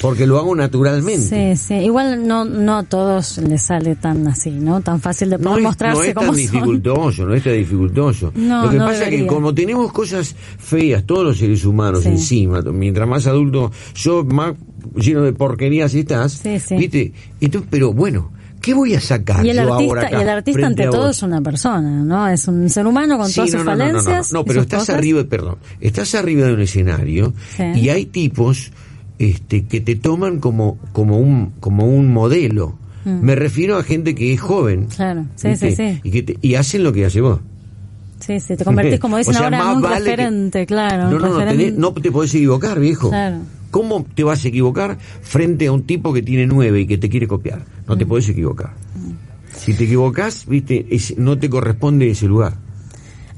porque 0.00 0.26
lo 0.26 0.38
hago 0.38 0.54
naturalmente. 0.54 1.56
Sí, 1.56 1.56
sí. 1.68 1.74
Igual 1.74 2.26
no, 2.26 2.44
no 2.44 2.78
a 2.78 2.82
todos 2.84 3.38
les 3.38 3.62
sale 3.62 3.96
tan 3.96 4.26
así, 4.28 4.50
¿no? 4.50 4.80
Tan 4.80 5.00
fácil 5.00 5.30
de 5.30 5.38
no 5.38 5.44
poder 5.50 5.58
es, 5.58 5.64
mostrarse 5.64 5.98
no 6.00 6.04
es 6.04 6.14
como 6.14 6.26
tan 6.28 6.34
son. 6.34 6.42
dificultoso, 6.42 7.26
no 7.26 7.34
es 7.34 7.42
tan 7.42 7.54
dificultoso. 7.54 8.32
No, 8.36 8.64
Lo 8.64 8.70
que 8.70 8.76
no 8.78 8.86
pasa 8.86 9.04
es 9.04 9.10
que 9.10 9.26
como 9.26 9.52
tenemos 9.54 9.92
cosas 9.92 10.34
feas, 10.58 11.04
todos 11.04 11.24
los 11.24 11.38
seres 11.38 11.64
humanos 11.64 12.02
Sí. 12.04 12.08
encima, 12.10 12.62
mientras 12.62 13.08
más 13.08 13.26
adulto 13.26 13.72
sos, 13.94 14.24
más 14.26 14.54
lleno 14.94 15.22
de 15.22 15.32
porquerías 15.32 15.94
estás, 15.94 16.32
Sí, 16.32 16.58
sí. 16.60 16.76
¿viste? 16.76 17.12
Entonces, 17.40 17.68
pero 17.70 17.92
bueno, 17.92 18.30
¿qué 18.62 18.72
voy 18.72 18.94
a 18.94 19.00
sacar 19.00 19.44
Y 19.44 19.50
el 19.50 19.56
yo 19.56 19.62
ahora 19.62 19.74
artista, 19.74 20.00
acá 20.06 20.18
y 20.18 20.22
el 20.22 20.28
artista 20.28 20.66
ante 20.66 20.84
todo 20.86 21.10
es 21.10 21.22
una 21.22 21.40
persona, 21.42 21.90
¿no? 22.04 22.26
Es 22.28 22.48
un 22.48 22.70
ser 22.70 22.86
humano 22.86 23.18
con 23.18 23.28
Sí, 23.28 23.34
todas 23.34 23.50
no, 23.52 23.58
sus 23.58 23.66
no, 23.66 23.72
no, 23.72 23.78
no, 23.78 23.84
no, 23.84 23.92
no. 23.92 24.00
falencias. 24.02 24.32
No, 24.32 24.40
y 24.40 24.44
pero 24.44 24.60
estás 24.62 24.78
cosas. 24.80 24.96
arriba, 24.96 25.24
perdón, 25.24 25.56
estás 25.80 26.14
arriba 26.14 26.46
de 26.46 26.54
un 26.54 26.60
escenario 26.62 27.34
Sí. 27.56 27.64
y 27.74 27.88
hay 27.90 28.06
tipos 28.06 28.70
este, 29.18 29.64
que 29.66 29.80
te 29.80 29.96
toman 29.96 30.38
como, 30.40 30.78
como 30.92 31.18
un, 31.18 31.52
como 31.60 31.86
un 31.86 32.12
modelo. 32.12 32.78
Me 33.04 33.34
refiero 33.34 33.76
a 33.78 33.82
gente 33.82 34.14
que 34.14 34.32
es 34.32 34.40
joven. 34.40 34.82
Mm. 34.82 34.86
Claro, 34.94 35.26
sí, 35.34 35.56
sí, 35.56 35.74
sí. 35.74 36.00
Y, 36.04 36.10
que 36.12 36.22
te- 36.22 36.38
y 36.40 36.54
hacen 36.54 36.84
lo 36.84 36.92
que 36.92 37.04
hace 37.04 37.20
vos. 37.20 37.40
Sí, 38.20 38.38
sí, 38.38 38.56
te 38.56 38.64
convertís, 38.64 39.00
como 39.00 39.16
dicen 39.18 39.34
O 39.34 39.38
sea, 39.38 39.46
ahora, 39.46 39.60
en 39.60 39.76
un 39.76 39.82
vale 39.82 39.94
que- 39.96 40.00
referente, 40.16 40.66
claro. 40.66 41.10
No, 41.10 41.18
no, 41.18 41.28
no, 41.30 41.38
referente. 41.40 41.74
no 41.76 41.92
te 41.92 42.12
podés 42.12 42.32
equivocar, 42.32 42.78
viejo. 42.78 43.08
Claro. 43.10 43.38
¿Cómo 43.72 44.04
te 44.14 44.22
vas 44.22 44.44
a 44.44 44.48
equivocar 44.48 44.98
frente 45.22 45.66
a 45.66 45.72
un 45.72 45.82
tipo 45.82 46.12
que 46.12 46.22
tiene 46.22 46.46
nueve 46.46 46.82
y 46.82 46.86
que 46.86 46.98
te 46.98 47.08
quiere 47.08 47.26
copiar? 47.26 47.64
No 47.88 47.96
Mm. 47.96 47.98
te 47.98 48.06
podés 48.06 48.28
equivocar. 48.28 48.70
Si 49.56 49.74
te 49.74 49.84
equivocas, 49.84 50.46
viste, 50.46 50.86
es- 50.90 51.18
no 51.18 51.36
te 51.38 51.50
corresponde 51.50 52.08
ese 52.10 52.26
lugar. 52.26 52.54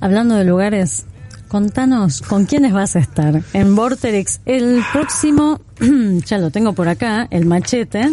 Hablando 0.00 0.34
de 0.34 0.44
lugares, 0.44 1.06
contanos 1.48 2.20
con 2.20 2.46
quiénes 2.46 2.72
vas 2.72 2.96
a 2.96 2.98
estar 2.98 3.42
en 3.52 3.74
Vorterix 3.76 4.40
el 4.44 4.82
próximo, 4.92 5.60
ya 6.26 6.38
lo 6.38 6.50
tengo 6.50 6.72
por 6.72 6.88
acá, 6.88 7.26
el 7.30 7.46
machete. 7.46 8.10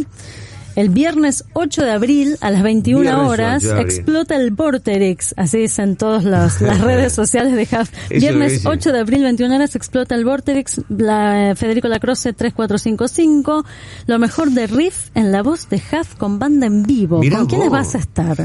El 0.76 0.90
viernes 0.90 1.44
8 1.54 1.84
de 1.84 1.92
abril 1.92 2.38
a 2.40 2.50
las 2.50 2.64
21 2.64 3.02
Viernes 3.02 3.28
horas 3.28 3.64
8 3.64 3.68
de 3.68 3.80
abril. 3.82 3.96
explota 3.96 4.36
el 4.36 4.52
Vorterix, 4.52 5.34
así 5.38 5.58
dicen 5.60 5.98
todas 5.98 6.24
las, 6.24 6.62
redes 6.82 7.14
sociales 7.14 7.54
de. 7.54 7.64
Eso 7.64 7.86
Viernes 8.10 8.54
es. 8.54 8.66
8 8.66 8.92
de 8.94 9.00
abril 9.00 9.24
21 9.24 9.54
horas 9.54 9.76
explota 9.76 10.16
el 10.16 10.24
Vorterix, 10.24 10.82
la, 10.90 11.54
Federico 11.58 11.88
Lacroce 11.88 12.32
3455, 12.32 13.66
lo 14.08 14.20
mejor 14.20 14.52
de 14.52 14.68
Riff 14.68 15.10
en 15.14 15.32
la 15.32 15.42
voz 15.42 15.68
de 15.70 15.82
HAF 15.92 16.16
con 16.16 16.40
banda 16.40 16.68
en 16.68 16.84
vivo. 16.84 17.20
Mirá 17.20 17.40
¿Con 17.40 17.48
quiénes 17.48 17.70
vas 17.70 17.96
a 17.96 17.98
estar? 17.98 18.38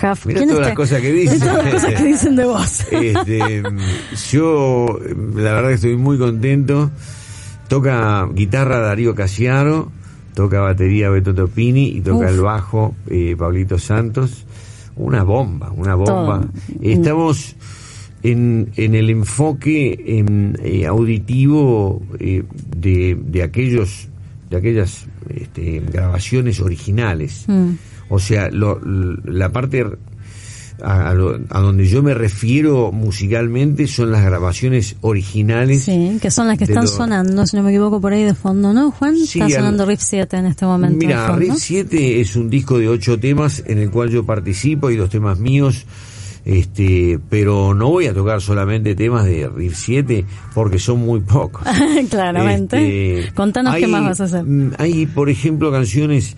Jaf, 0.00 0.26
Mirá 0.26 0.38
¿quiénes 0.38 0.54
todas 0.54 0.68
las 0.68 0.76
cosas 0.76 1.00
que 1.00 1.12
dicen. 1.12 1.40
todas 1.40 1.64
las 1.64 1.74
cosas 1.74 1.94
que 1.94 2.04
dicen 2.04 2.36
de 2.36 2.44
vos. 2.44 2.80
Este, 2.90 3.62
yo, 4.30 4.98
la 5.34 5.52
verdad 5.52 5.68
que 5.70 5.74
estoy 5.74 5.96
muy 5.96 6.18
contento. 6.18 6.90
Toca 7.68 8.28
guitarra 8.32 8.78
Darío 8.78 9.14
Casiaro, 9.14 9.90
toca 10.34 10.60
batería 10.60 11.08
Beto 11.10 11.34
Topini 11.34 11.88
y 11.88 12.00
toca 12.00 12.26
Uf. 12.26 12.32
el 12.32 12.40
bajo 12.40 12.94
eh, 13.08 13.34
Pablito 13.38 13.78
Santos. 13.78 14.44
Una 14.96 15.22
bomba, 15.24 15.72
una 15.72 15.94
bomba. 15.94 16.40
Todo. 16.40 16.50
Estamos 16.82 17.56
en, 18.22 18.70
en 18.76 18.94
el 18.94 19.10
enfoque 19.10 19.98
eh, 20.62 20.86
auditivo 20.86 22.00
eh, 22.18 22.42
de, 22.76 23.18
de 23.20 23.42
aquellos 23.42 24.08
de 24.50 24.56
aquellas 24.58 25.06
este, 25.30 25.80
grabaciones 25.92 26.60
originales. 26.60 27.44
Mm. 27.48 27.70
O 28.10 28.18
sea, 28.18 28.50
lo- 28.50 28.78
la 29.24 29.50
parte 29.50 29.84
a, 30.82 31.10
a 31.10 31.14
lo- 31.14 31.38
a 31.50 31.60
donde 31.60 31.86
yo 31.86 32.02
me 32.02 32.14
refiero 32.14 32.90
musicalmente 32.92 33.86
son 33.86 34.10
las 34.12 34.24
grabaciones 34.24 34.96
originales. 35.02 35.84
Sí, 35.84 36.18
que 36.20 36.30
son 36.30 36.48
las 36.48 36.58
que 36.58 36.64
están 36.64 36.84
lo- 36.84 36.90
sonando, 36.90 37.46
si 37.46 37.56
no 37.56 37.62
me 37.62 37.70
equivoco, 37.70 38.00
por 38.00 38.12
ahí 38.12 38.24
de 38.24 38.34
fondo, 38.34 38.72
¿no, 38.72 38.90
Juan? 38.90 39.16
Sí, 39.16 39.38
Está 39.40 39.44
al- 39.46 39.52
sonando 39.52 39.86
Riff 39.86 40.00
7 40.00 40.36
en 40.36 40.46
este 40.46 40.66
momento. 40.66 40.98
Mira, 40.98 41.26
fondo. 41.28 41.40
Riff 41.40 41.54
7 41.56 42.20
es 42.20 42.36
un 42.36 42.50
disco 42.50 42.78
de 42.78 42.88
ocho 42.88 43.18
temas 43.18 43.62
en 43.66 43.78
el 43.78 43.90
cual 43.90 44.10
yo 44.10 44.24
participo 44.24 44.90
y 44.90 44.96
dos 44.96 45.10
temas 45.10 45.38
míos. 45.38 45.86
Este, 46.44 47.18
pero 47.30 47.72
no 47.72 47.88
voy 47.88 48.06
a 48.06 48.12
tocar 48.12 48.42
solamente 48.42 48.94
temas 48.94 49.24
de 49.24 49.48
Riff 49.48 49.76
7 49.76 50.26
porque 50.54 50.78
son 50.78 50.98
muy 51.00 51.20
pocos. 51.20 51.62
Claramente. 52.10 53.20
Este, 53.20 53.32
Contanos 53.32 53.74
qué 53.76 53.86
hay- 53.86 53.90
más 53.90 54.02
vas 54.04 54.20
a 54.20 54.24
hacer. 54.24 54.44
mm, 54.44 54.72
Hay, 54.78 55.06
por 55.06 55.30
ejemplo, 55.30 55.72
canciones 55.72 56.36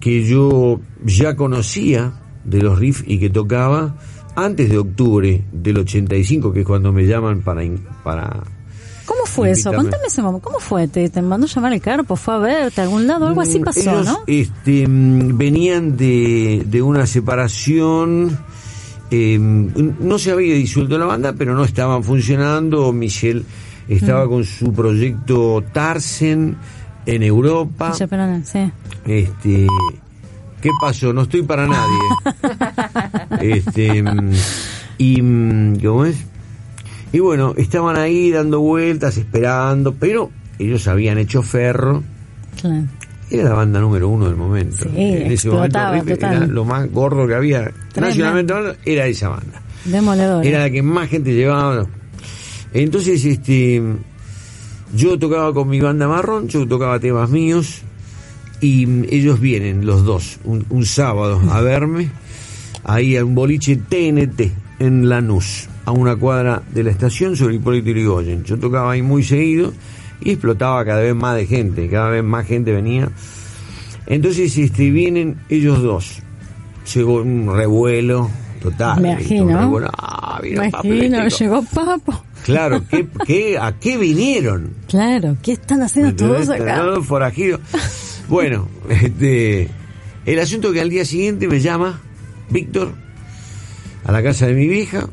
que 0.00 0.24
yo 0.26 0.80
ya 1.04 1.36
conocía 1.36 2.14
de 2.44 2.60
los 2.62 2.78
riffs 2.78 3.04
y 3.06 3.18
que 3.18 3.30
tocaba 3.30 3.94
antes 4.34 4.70
de 4.70 4.78
octubre 4.78 5.44
del 5.52 5.78
85, 5.78 6.52
que 6.52 6.60
es 6.60 6.66
cuando 6.66 6.92
me 6.92 7.06
llaman 7.06 7.40
para... 7.42 7.62
para 8.02 8.42
¿Cómo 9.04 9.26
fue 9.26 9.50
eso? 9.50 9.72
Contame 9.72 10.04
ese 10.06 10.22
momento. 10.22 10.46
¿Cómo 10.48 10.60
fue? 10.60 10.86
¿Te, 10.88 11.08
te 11.10 11.20
mandó 11.22 11.46
llamar 11.46 11.72
el 11.72 11.80
carpo? 11.80 12.14
¿Fue 12.16 12.34
a 12.34 12.38
verte 12.38 12.80
a 12.80 12.84
algún 12.84 13.06
lado? 13.06 13.26
Algo 13.26 13.40
así 13.40 13.58
Mm, 13.58 13.64
pasó, 13.64 13.80
ellos, 13.80 14.06
¿no? 14.06 14.18
Este, 14.26 14.86
mm, 14.88 15.36
venían 15.36 15.96
de, 15.96 16.62
de 16.66 16.82
una 16.82 17.06
separación. 17.06 18.38
eh, 19.10 19.38
no 19.38 20.18
se 20.18 20.30
había 20.30 20.54
disuelto 20.54 20.96
la 20.98 21.04
banda, 21.04 21.34
pero 21.36 21.54
no 21.54 21.64
estaban 21.64 22.02
funcionando. 22.04 22.92
Michelle 22.92 23.40
Mm. 23.88 23.92
estaba 23.92 24.28
con 24.28 24.44
su 24.44 24.72
proyecto 24.72 25.62
Tarsen 25.72 26.56
en 27.04 27.22
Europa. 27.24 27.92
Sí. 28.44 28.70
Este, 29.04 29.66
¿qué 30.62 30.70
pasó? 30.80 31.12
No 31.12 31.22
estoy 31.22 31.42
para 31.42 31.66
nadie. 31.66 31.98
este, 33.56 34.02
mm, 34.02 34.32
y 34.96 35.20
mm, 35.20 35.80
¿cómo 35.80 36.06
es? 36.06 36.16
Y 37.12 37.18
bueno, 37.18 37.52
estaban 37.58 37.98
ahí 37.98 38.30
dando 38.30 38.60
vueltas, 38.60 39.18
esperando, 39.18 39.92
pero 39.92 40.30
ellos 40.58 40.88
habían 40.88 41.18
hecho 41.18 41.42
ferro. 41.42 42.02
Claro. 42.58 42.84
Era 43.30 43.44
la 43.44 43.54
banda 43.54 43.80
número 43.80 44.08
uno 44.08 44.26
del 44.26 44.36
momento. 44.36 44.84
Sí, 44.84 44.90
en 44.96 45.32
ese 45.32 45.50
momento 45.50 45.78
era 45.78 46.46
lo 46.46 46.64
más 46.64 46.90
gordo 46.90 47.26
que 47.26 47.34
había. 47.34 47.64
Tremendo. 47.64 48.00
Nacionalmente 48.00 48.52
hablando, 48.52 48.78
era 48.84 49.06
esa 49.06 49.28
banda. 49.28 49.60
Demoledor. 49.84 50.46
Era 50.46 50.60
la 50.60 50.70
que 50.70 50.82
más 50.82 51.08
gente 51.08 51.34
llevaba. 51.34 51.86
Entonces, 52.72 53.24
este, 53.24 53.82
yo 54.94 55.18
tocaba 55.18 55.52
con 55.52 55.68
mi 55.68 55.80
banda 55.80 56.06
marrón, 56.06 56.48
yo 56.48 56.66
tocaba 56.66 57.00
temas 57.00 57.28
míos 57.30 57.82
y 58.62 58.86
ellos 59.14 59.40
vienen 59.40 59.84
los 59.84 60.04
dos 60.04 60.38
un, 60.44 60.64
un 60.70 60.86
sábado 60.86 61.42
a 61.50 61.60
verme 61.60 62.10
ahí 62.84 63.16
a 63.16 63.24
un 63.24 63.34
boliche 63.34 63.76
TNT 63.76 64.40
en 64.78 65.08
Lanús, 65.08 65.68
a 65.84 65.92
una 65.92 66.16
cuadra 66.16 66.62
de 66.72 66.82
la 66.84 66.90
estación 66.90 67.36
sobre 67.36 67.56
Hipólito 67.56 67.90
Yrigoyen. 67.90 68.44
Yo 68.44 68.58
tocaba 68.58 68.92
ahí 68.92 69.02
muy 69.02 69.22
seguido 69.22 69.72
y 70.20 70.30
explotaba 70.30 70.84
cada 70.84 71.00
vez 71.00 71.14
más 71.14 71.36
de 71.36 71.46
gente, 71.46 71.88
cada 71.88 72.10
vez 72.10 72.24
más 72.24 72.46
gente 72.46 72.72
venía. 72.72 73.08
Entonces, 74.06 74.56
este, 74.58 74.90
vienen 74.90 75.36
ellos 75.48 75.82
dos. 75.82 76.18
Llegó 76.94 77.22
un 77.22 77.54
revuelo 77.54 78.28
total. 78.60 79.00
Me 79.00 79.12
imagino. 79.12 79.58
revuelo. 79.58 79.90
Ah, 79.96 80.40
vino 80.42 80.62
Me 80.62 80.70
Papo 80.70 80.86
imagino, 80.88 81.28
llegó 81.28 81.62
Papo. 81.62 82.24
Claro, 82.44 82.82
¿qué, 82.90 83.06
qué, 83.24 83.58
¿a 83.58 83.72
qué 83.78 83.96
vinieron? 83.96 84.74
Claro, 84.88 85.36
¿qué 85.42 85.52
están 85.52 85.82
haciendo 85.82 86.14
todos 86.16 86.48
acá? 86.48 86.76
Todos 86.78 87.06
forajidos. 87.06 87.60
Bueno, 88.32 88.66
este, 88.88 89.68
el 90.24 90.38
asunto 90.38 90.72
que 90.72 90.80
al 90.80 90.88
día 90.88 91.04
siguiente 91.04 91.48
me 91.48 91.60
llama 91.60 92.00
Víctor 92.48 92.92
a 94.04 94.10
la 94.10 94.22
casa 94.22 94.46
de 94.46 94.54
mi 94.54 94.68
vieja 94.68 95.06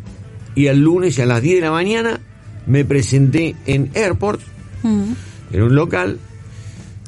y 0.55 0.67
al 0.67 0.79
lunes 0.79 1.19
a 1.19 1.25
las 1.25 1.41
10 1.41 1.55
de 1.55 1.62
la 1.62 1.71
mañana 1.71 2.21
me 2.65 2.86
presenté 2.86 3.58
en 3.65 3.91
Airport, 3.93 4.39
Mm. 4.84 5.12
en 5.51 5.62
un 5.62 5.75
local. 5.75 6.17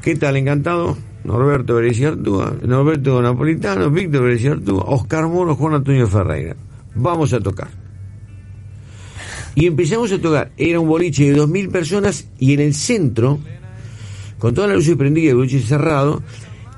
¿Qué 0.01 0.15
tal? 0.17 0.35
Encantado. 0.35 0.97
Norberto 1.23 1.75
Berecia 1.75 2.09
Artúa, 2.09 2.57
Norberto 2.61 3.21
Napolitano, 3.21 3.89
Víctor 3.89 4.23
Berecia 4.23 4.51
Artúa, 4.51 4.83
Oscar 4.87 5.29
Moro, 5.29 5.55
Juan 5.55 5.75
Antonio 5.75 6.07
Ferreira. 6.07 6.57
Vamos 6.93 7.31
a 7.31 7.39
tocar. 7.39 7.69
Y 9.55 9.65
empezamos 9.65 10.11
a 10.11 10.19
tocar. 10.19 10.51
Era 10.57 10.81
un 10.81 10.89
boliche 10.89 11.31
de 11.31 11.39
2.000 11.39 11.71
personas 11.71 12.27
y 12.37 12.53
en 12.53 12.59
el 12.59 12.73
centro, 12.73 13.39
con 14.41 14.53
todas 14.53 14.69
las 14.71 14.77
luces 14.79 14.95
prendidas 14.97 15.27
y 15.27 15.29
el 15.29 15.35
boliche 15.37 15.61
cerrado, 15.61 16.21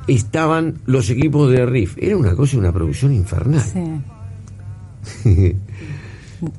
estaban 0.07 0.75
los 0.85 1.09
equipos 1.09 1.49
de 1.49 1.65
Riff. 1.65 1.95
Era 1.97 2.17
una 2.17 2.35
cosa, 2.35 2.57
una 2.57 2.71
producción 2.71 3.13
infernal. 3.13 3.61
Sí. 3.63 3.79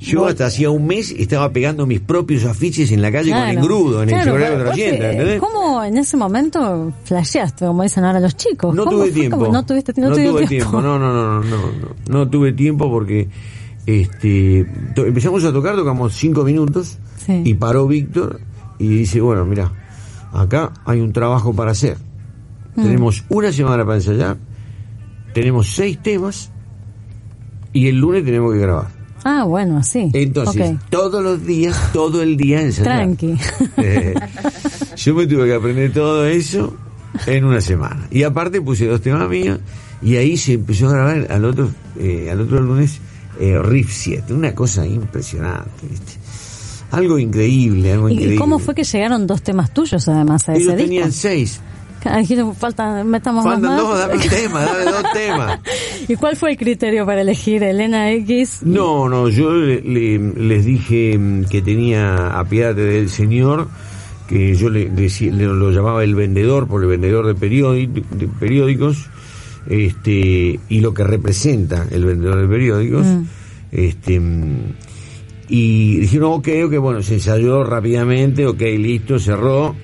Yo 0.01 0.21
vos- 0.21 0.31
hasta 0.31 0.47
hacía 0.47 0.71
un 0.71 0.87
mes 0.87 1.11
estaba 1.17 1.51
pegando 1.53 1.85
mis 1.87 2.01
propios 2.01 2.45
afiches 2.47 2.91
en 2.91 3.03
la 3.03 3.13
calle 3.13 3.31
con 3.33 3.39
Claro. 3.41 3.59
engrudo, 3.61 4.03
en 4.03 4.11
el 4.11 4.23
celular 4.25 4.65
de 4.65 4.75
gente, 4.75 5.11
¿entendés? 5.11 5.41
¿Cómo 5.41 5.85
en 5.85 5.99
ese 5.99 6.17
momento 6.17 6.91
flasheaste, 7.05 7.67
como 7.67 7.83
dicen 7.83 8.03
ahora 8.05 8.19
los 8.19 8.35
chicos? 8.35 8.75
No 8.75 8.85
¿Cómo 8.87 8.97
tuve 8.97 9.11
tiempo. 9.13 9.37
¿Cómo 9.39 9.53
No 9.53 9.67
tuviste 9.67 9.93
no 10.01 10.09
no 10.09 10.15
tuve 10.17 10.47
tiempo. 10.47 10.81
No, 10.81 10.99
no, 10.99 11.13
no, 11.13 11.13
no, 11.13 11.41
no, 11.45 11.57
no, 11.59 11.89
no 12.09 12.29
tuve 12.31 12.53
tiempo 12.55 12.91
porque 12.91 13.29
este 13.85 14.67
empezamos 14.97 15.45
a 15.45 15.53
tocar, 15.53 15.77
tocamos 15.77 16.15
cinco 16.15 16.45
minutos 16.45 16.97
Sí. 17.27 17.43
y 17.45 17.53
paró 17.55 17.87
Víctor 17.87 18.41
y 18.79 18.89
dice, 18.89 19.21
bueno, 19.21 19.45
mira, 19.45 19.71
acá 20.35 20.73
hay 20.85 21.01
un 21.01 21.13
trabajo 21.13 21.55
para 21.55 21.71
hacer. 21.71 21.97
Mm. 22.77 22.83
Tenemos 22.83 23.25
una 23.29 23.53
semana 23.53 23.85
para 23.85 23.97
ensayar, 23.97 24.37
tenemos 25.33 25.75
seis 25.75 26.03
temas 26.03 26.51
y 27.73 27.89
el 27.89 27.99
lunes 27.99 28.25
tenemos 28.25 28.53
que 28.53 28.59
grabar. 28.59 28.89
Ah, 29.25 29.45
bueno, 29.45 29.79
así. 29.79 30.11
Entonces, 30.13 30.77
todos 30.91 31.23
los 31.23 31.47
días, 31.47 31.91
todo 31.93 32.23
el 32.23 32.37
día 32.37 32.61
ensayar. 32.61 32.97
Tranqui. 32.97 33.37
Eh, 33.77 34.15
yo 34.97 35.15
me 35.15 35.27
tuve 35.27 35.47
que 35.47 35.55
aprender 35.55 35.93
todo 35.93 36.27
eso 36.27 36.77
en 37.27 37.45
una 37.45 37.61
semana. 37.61 38.07
Y 38.11 38.23
aparte 38.23 38.61
puse 38.61 38.87
dos 38.87 39.01
temas 39.01 39.29
míos 39.29 39.61
y 40.03 40.17
ahí 40.17 40.37
se 40.37 40.55
empezó 40.55 40.89
a 40.89 40.93
grabar 40.93 41.27
al 41.31 41.45
otro, 41.45 41.71
eh, 41.99 42.29
al 42.31 42.41
otro 42.41 42.61
lunes 42.61 43.01
eh, 43.41 43.59
Riff 43.61 43.91
7. 43.91 44.33
Una 44.35 44.55
cosa 44.55 44.87
impresionante, 44.87 45.87
¿viste? 45.89 46.24
Algo 46.91 47.19
increíble, 47.19 47.93
algo 47.93 48.09
¿Y 48.09 48.13
increíble. 48.13 48.37
cómo 48.37 48.59
fue 48.59 48.75
que 48.75 48.85
llegaron 48.85 49.27
dos 49.27 49.43
temas 49.43 49.73
tuyos 49.73 50.07
además 50.09 50.49
a 50.49 50.53
ese 50.53 50.63
Ellos 50.63 50.75
disco? 50.77 50.89
tenían 50.89 51.13
seis. 51.13 51.61
Ah, 52.07 52.19
dijiste, 52.19 52.45
falta, 52.59 53.03
metamos 53.03 53.45
Faltan 53.45 53.63
más. 53.63 53.81
dos, 53.81 53.99
dame 53.99 54.15
un 54.15 54.21
tema, 54.29 54.61
dame 54.63 54.85
dos 54.85 55.05
temas. 55.15 55.61
¿Y 56.07 56.17
cuál 56.17 56.37
fue 56.37 56.51
el 56.51 56.59
criterio 56.59 57.07
para 57.07 57.23
elegir 57.23 57.63
Elena 57.63 58.11
X? 58.13 58.59
No, 58.63 59.09
no, 59.09 59.31
yo 59.31 59.51
le- 59.55 59.81
le- 59.81 60.19
les 60.19 60.65
dije 60.67 61.17
mm, 61.19 61.45
que 61.45 61.63
tenía 61.63 62.39
apiádate 62.39 62.83
del 62.83 63.09
Señor, 63.09 63.69
que 64.29 64.55
yo 64.55 64.69
le, 64.69 64.91
le- 64.91 65.47
lo 65.47 65.71
llamaba 65.71 66.05
el 66.05 66.15
vendedor, 66.15 66.67
por 66.69 66.83
el 66.83 66.89
vendedor 66.91 67.27
de 67.27 67.35
periódicos, 68.39 69.07
este, 69.67 70.61
y 70.69 70.81
lo 70.81 70.93
que 70.93 71.05
representa 71.05 71.87
el 71.91 72.05
vendedor 72.05 72.41
de 72.43 72.49
periódicos, 72.49 73.07
Mm. 73.07 73.23
este, 73.73 74.21
mm, 74.21 74.75
y 75.49 75.99
dijeron, 75.99 76.33
ok, 76.33 76.49
ok, 76.67 76.77
bueno, 76.79 77.03
se 77.03 77.15
ensayó 77.15 77.65
rápidamente, 77.65 78.47
ok, 78.47 78.61
listo, 78.79 79.19
cerró, 79.19 79.75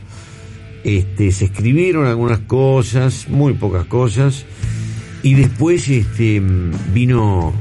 este, 0.85 1.33
se 1.33 1.47
escribieron 1.47 2.07
algunas 2.07 2.41
cosas, 2.41 3.29
muy 3.29 3.55
pocas 3.55 3.85
cosas, 3.87 4.47
y 5.23 5.35
después 5.35 5.89
este, 5.89 6.43
vino 6.93 7.53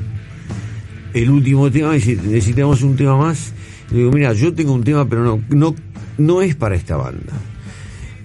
el 1.14 1.30
último 1.30 1.70
tema, 1.72 1.94
dice, 1.94 2.16
necesitamos 2.16 2.82
un 2.84 2.96
tema 2.96 3.18
más. 3.18 3.54
Le 3.92 4.00
digo, 4.00 4.12
mira, 4.12 4.34
yo 4.34 4.54
tengo 4.54 4.74
un 4.74 4.84
tema, 4.84 5.08
pero 5.08 5.24
no, 5.24 5.42
no, 5.50 5.76
no 6.18 6.42
es 6.42 6.56
para 6.56 6.76
esta 6.76 6.96
banda. 6.96 7.34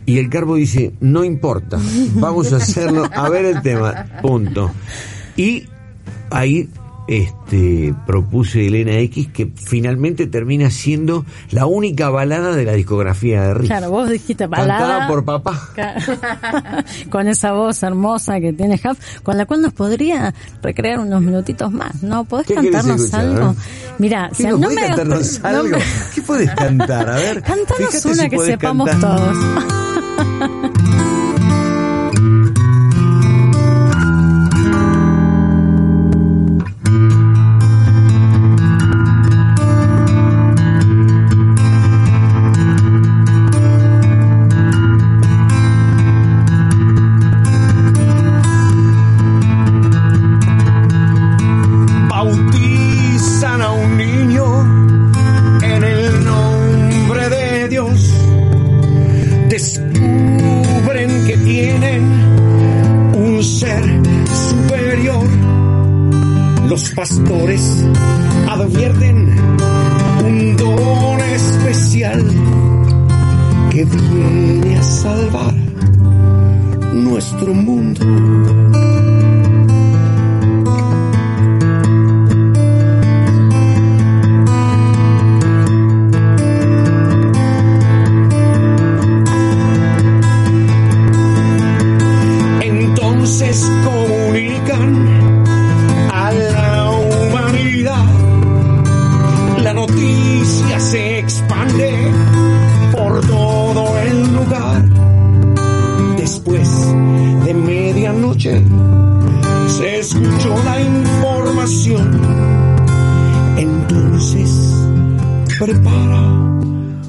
Y 0.06 0.18
el 0.18 0.28
Carbo 0.28 0.56
dice, 0.56 0.92
no 1.00 1.24
importa, 1.24 1.80
vamos 2.14 2.52
a 2.52 2.56
hacerlo, 2.56 3.08
a 3.12 3.28
ver 3.30 3.46
el 3.46 3.62
tema, 3.62 4.06
punto. 4.20 4.70
Y 5.36 5.64
ahí 6.30 6.68
este 7.06 7.94
propuse 8.06 8.66
Elena 8.66 8.92
X 8.98 9.28
que 9.32 9.52
finalmente 9.54 10.26
termina 10.26 10.70
siendo 10.70 11.24
la 11.50 11.66
única 11.66 12.08
balada 12.10 12.54
de 12.56 12.64
la 12.64 12.72
discografía 12.72 13.42
de 13.42 13.54
Rick. 13.54 13.66
Claro, 13.66 13.90
vos 13.90 14.08
dijiste 14.08 14.46
balada. 14.46 14.78
Cantada 14.78 15.08
por 15.08 15.24
papá. 15.24 15.68
con 17.10 17.28
esa 17.28 17.52
voz 17.52 17.82
hermosa 17.82 18.40
que 18.40 18.52
tiene 18.52 18.80
Huff, 18.82 18.98
con 19.22 19.36
la 19.36 19.46
cual 19.46 19.60
nos 19.62 19.72
podría 19.72 20.34
recrear 20.62 21.00
unos 21.00 21.20
minutitos 21.20 21.70
más, 21.72 22.02
¿no? 22.02 22.24
¿Podés 22.24 22.46
¿Qué 22.46 22.54
querés 22.54 22.70
cantarnos 22.72 23.00
escuchar, 23.00 23.20
algo? 23.26 23.50
eh? 23.50 23.54
Mira, 23.98 24.28
¿Qué, 24.30 24.34
si 24.36 24.42
nos 24.48 24.60
no 24.60 24.68
me 24.70 24.74
cantarnos 24.86 25.40
no 25.42 25.48
algo? 25.48 25.76
me- 25.76 25.84
¿Qué 26.14 26.22
podés 26.22 26.50
cantar? 26.52 27.10
A 27.10 27.16
ver. 27.16 27.42
Cantanos 27.44 28.04
una 28.06 28.22
si 28.24 28.28
que 28.30 28.38
sepamos 28.38 28.88
cantar. 28.88 29.18
todos. 29.18 30.73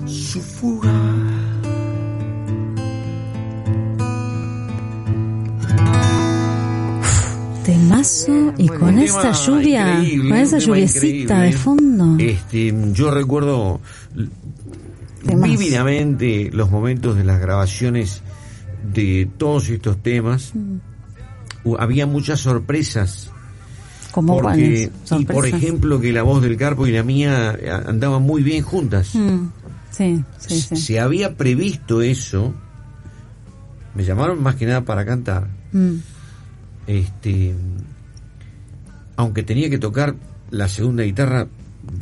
Su 0.05 0.41
fuga. 0.41 0.91
Temazo 7.63 8.53
y 8.57 8.67
Bueno, 8.67 8.79
con 8.79 8.99
tema 8.99 9.31
lluvia, 9.31 10.03
con 10.29 10.37
esa 10.37 10.59
lluviecita 10.59 11.41
de 11.41 11.51
fondo. 11.51 12.15
Este, 12.19 12.73
yo 12.93 13.09
recuerdo 13.11 13.81
Temazo. 15.25 15.51
vívidamente 15.51 16.49
los 16.53 16.69
momentos 16.69 17.15
de 17.15 17.23
las 17.23 17.39
grabaciones 17.39 18.21
de 18.93 19.27
todos 19.37 19.69
estos 19.69 19.97
temas. 20.03 20.51
Mm. 20.53 21.75
Había 21.79 22.05
muchas 22.05 22.39
sorpresas. 22.41 23.31
Como 24.15 24.39
Porque, 24.39 24.89
y 25.19 25.25
por 25.25 25.45
ejemplo, 25.45 25.99
que 25.99 26.13
la 26.13 26.23
voz 26.23 26.41
del 26.41 26.55
Carpo 26.55 26.87
y 26.87 26.93
la 26.93 27.03
mía 27.03 27.53
andaban 27.85 28.21
muy 28.23 28.43
bien 28.43 28.63
juntas. 28.63 29.13
Mm, 29.13 29.47
sí, 29.91 30.23
sí, 30.37 30.61
sí. 30.61 30.75
Se 30.77 31.01
había 31.01 31.35
previsto 31.35 32.01
eso. 32.01 32.53
Me 33.93 34.05
llamaron 34.05 34.41
más 34.41 34.55
que 34.55 34.67
nada 34.67 34.85
para 34.85 35.03
cantar. 35.05 35.49
Mm, 35.73 35.95
este 36.87 37.55
aunque 39.17 39.43
tenía 39.43 39.69
que 39.69 39.79
tocar 39.79 40.15
la 40.49 40.69
segunda 40.69 41.03
guitarra 41.03 41.47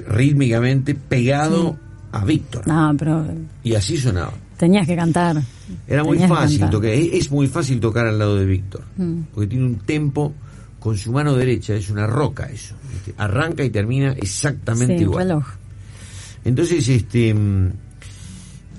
rítmicamente 0.07 0.93
pegado 0.93 1.77
a 2.11 2.23
Víctor 2.25 2.67
No, 2.67 2.93
pero 2.95 3.25
y 3.63 3.73
así 3.73 3.97
sonaba 3.97 4.33
tenías 4.57 4.85
que 4.85 4.95
cantar. 4.95 5.41
era 5.87 6.03
muy 6.03 6.19
fácil 6.19 6.69
tocar 6.69 6.91
es, 6.91 7.09
es 7.13 7.31
muy 7.31 7.47
fácil 7.47 7.79
tocar 7.79 8.05
al 8.05 8.19
lado 8.19 8.35
de 8.35 8.45
Víctor 8.45 8.83
Mm. 8.97 9.21
porque 9.33 9.47
tiene 9.47 9.65
un 9.65 9.75
tempo 9.77 10.33
con 10.83 10.97
su 10.97 11.13
mano 11.13 11.33
derecha 11.33 11.73
es 11.75 11.89
una 11.89 12.05
roca 12.05 12.43
eso 12.51 12.75
arranca 13.17 13.63
y 13.63 13.69
termina 13.69 14.11
exactamente 14.11 14.97
Sí, 14.97 15.03
igual 15.03 15.29
reloj. 15.29 15.45
entonces, 16.43 16.87
este. 16.89 17.33
mm, 17.33 17.69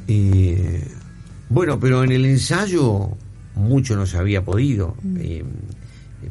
eh, 0.09 0.87
bueno, 1.49 1.79
pero 1.81 2.05
en 2.05 2.13
el 2.13 2.25
ensayo 2.27 3.11
mucho 3.55 3.97
no 3.97 4.07
se 4.07 4.19
había 4.19 4.43
podido. 4.45 4.97
Eh, 5.19 5.45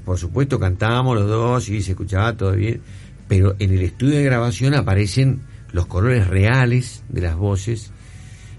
por 0.05 0.17
supuesto, 0.17 0.59
cantábamos 0.59 1.17
los 1.17 1.27
dos 1.27 1.69
y 1.69 1.81
se 1.81 1.91
escuchaba 1.91 2.35
todo 2.35 2.51
bien. 2.53 2.81
Pero 3.27 3.55
en 3.59 3.71
el 3.73 3.81
estudio 3.81 4.17
de 4.17 4.23
grabación 4.23 4.73
aparecen 4.75 5.41
los 5.71 5.85
colores 5.87 6.27
reales 6.27 7.03
de 7.09 7.21
las 7.21 7.35
voces. 7.35 7.91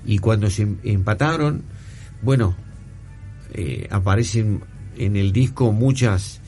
Y 0.07 0.19
cuando 0.19 0.49
se 0.51 0.63
em- 0.63 0.79
empataron, 0.85 1.63
bueno, 2.23 2.57
eh, 3.53 3.87
aparecen 3.91 4.63
en 4.97 5.17
el 5.17 5.33
disco 5.33 5.73
muchas 5.73 6.41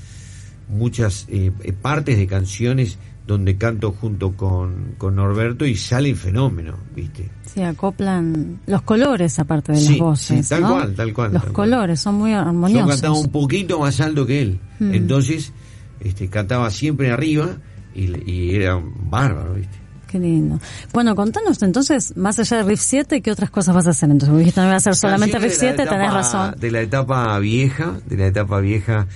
muchas 0.69 1.27
eh, 1.29 1.53
eh, 1.63 1.73
partes 1.73 2.17
de 2.19 2.27
canciones 2.27 2.99
donde 3.27 3.57
canto 3.57 3.91
junto 3.93 4.33
con, 4.37 4.95
con 4.99 5.17
Norberto 5.17 5.67
y 5.67 5.75
sale 5.77 6.11
el 6.11 6.17
fenómeno, 6.17 6.77
¿viste? 6.95 7.29
Sí, 7.53 7.61
acoplan 7.63 8.61
los 8.67 8.83
colores 8.83 9.39
aparte 9.41 9.73
de 9.73 9.81
las 9.81 9.99
voces. 9.99 10.47
sí, 10.47 10.49
tal 10.49 10.63
¿no? 10.63 10.73
cual, 10.75 10.95
tal 10.95 11.13
cual, 11.13 11.33
Los 11.33 11.43
tal 11.43 11.53
cual. 11.53 11.71
colores 11.71 12.01
son 12.01 12.15
muy 12.17 12.31
Yo 12.31 12.39
armoniosos. 12.39 12.89
cantaba 12.91 13.19
un 13.19 13.29
poquito 13.33 13.81
más 13.81 14.01
alto 14.01 14.27
que 14.27 14.43
él, 14.43 14.61
Mm. 14.79 14.95
entonces 14.95 15.53
este, 16.01 16.29
cantaba 16.29 16.71
siempre 16.71 17.11
arriba 17.11 17.49
y, 17.95 18.31
y 18.31 18.55
era 18.57 18.79
bárbaro, 18.85 19.55
¿viste? 19.55 19.77
Qué 20.07 20.21
lindo. 20.21 20.61
Bueno, 20.93 21.17
contanos 21.17 21.61
entonces, 21.65 22.17
más 22.17 22.39
allá 22.39 22.59
de 22.59 22.63
Riff 22.63 22.81
7, 22.81 23.23
¿qué 23.23 23.33
otras 23.33 23.51
cosas 23.51 23.75
vas 23.75 23.89
a 23.89 23.91
hacer? 23.91 24.09
Entonces, 24.09 24.39
dijiste, 24.39 24.61
no 24.61 24.67
voy 24.69 24.75
a 24.75 24.77
hacer 24.77 24.95
solamente 24.95 25.37
Riff 25.39 25.49
Canciones 25.59 25.77
de 25.79 25.83
7, 25.83 25.85
la 25.85 25.91
tenés 25.91 26.07
etapa- 26.09 26.17
razón. 26.49 26.61
De 26.61 26.71
la 26.71 26.81
etapa 26.81 27.39
vieja, 27.41 27.99
de 28.07 28.17
la 28.17 28.27
etapa 28.29 28.61
vieja, 28.61 29.07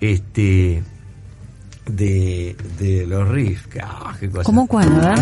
este, 0.00 0.82
de, 1.86 2.56
de 2.78 3.06
los 3.06 3.28
riffs. 3.28 3.68
ah. 3.82 4.14
¿Cómo 4.44 4.66
cuál? 4.66 4.88
A 5.04 5.14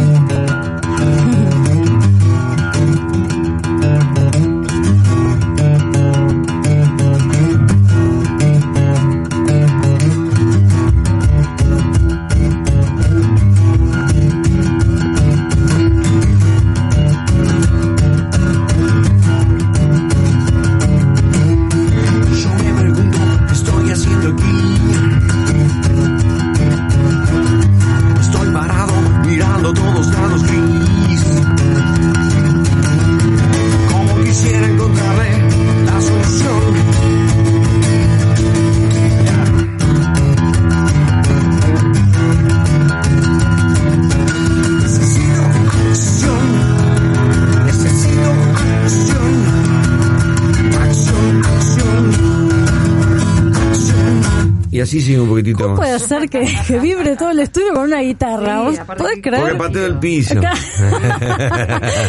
un 55.22 55.28
poquitito 55.28 55.58
¿Cómo 55.64 55.70
más. 55.76 55.78
puede 55.80 55.98
ser 55.98 56.28
que, 56.28 56.44
que 56.66 56.78
vibre 56.78 57.16
todo 57.16 57.30
el 57.30 57.40
estudio 57.40 57.74
con 57.74 57.84
una 57.84 58.00
guitarra? 58.00 58.60
Sí, 58.70 58.78
¿Vos 58.86 58.96
podés 58.96 59.18
creer? 59.22 59.42
Porque 59.42 59.56
pateo 59.56 59.86
el 59.86 59.98
piso. 59.98 60.34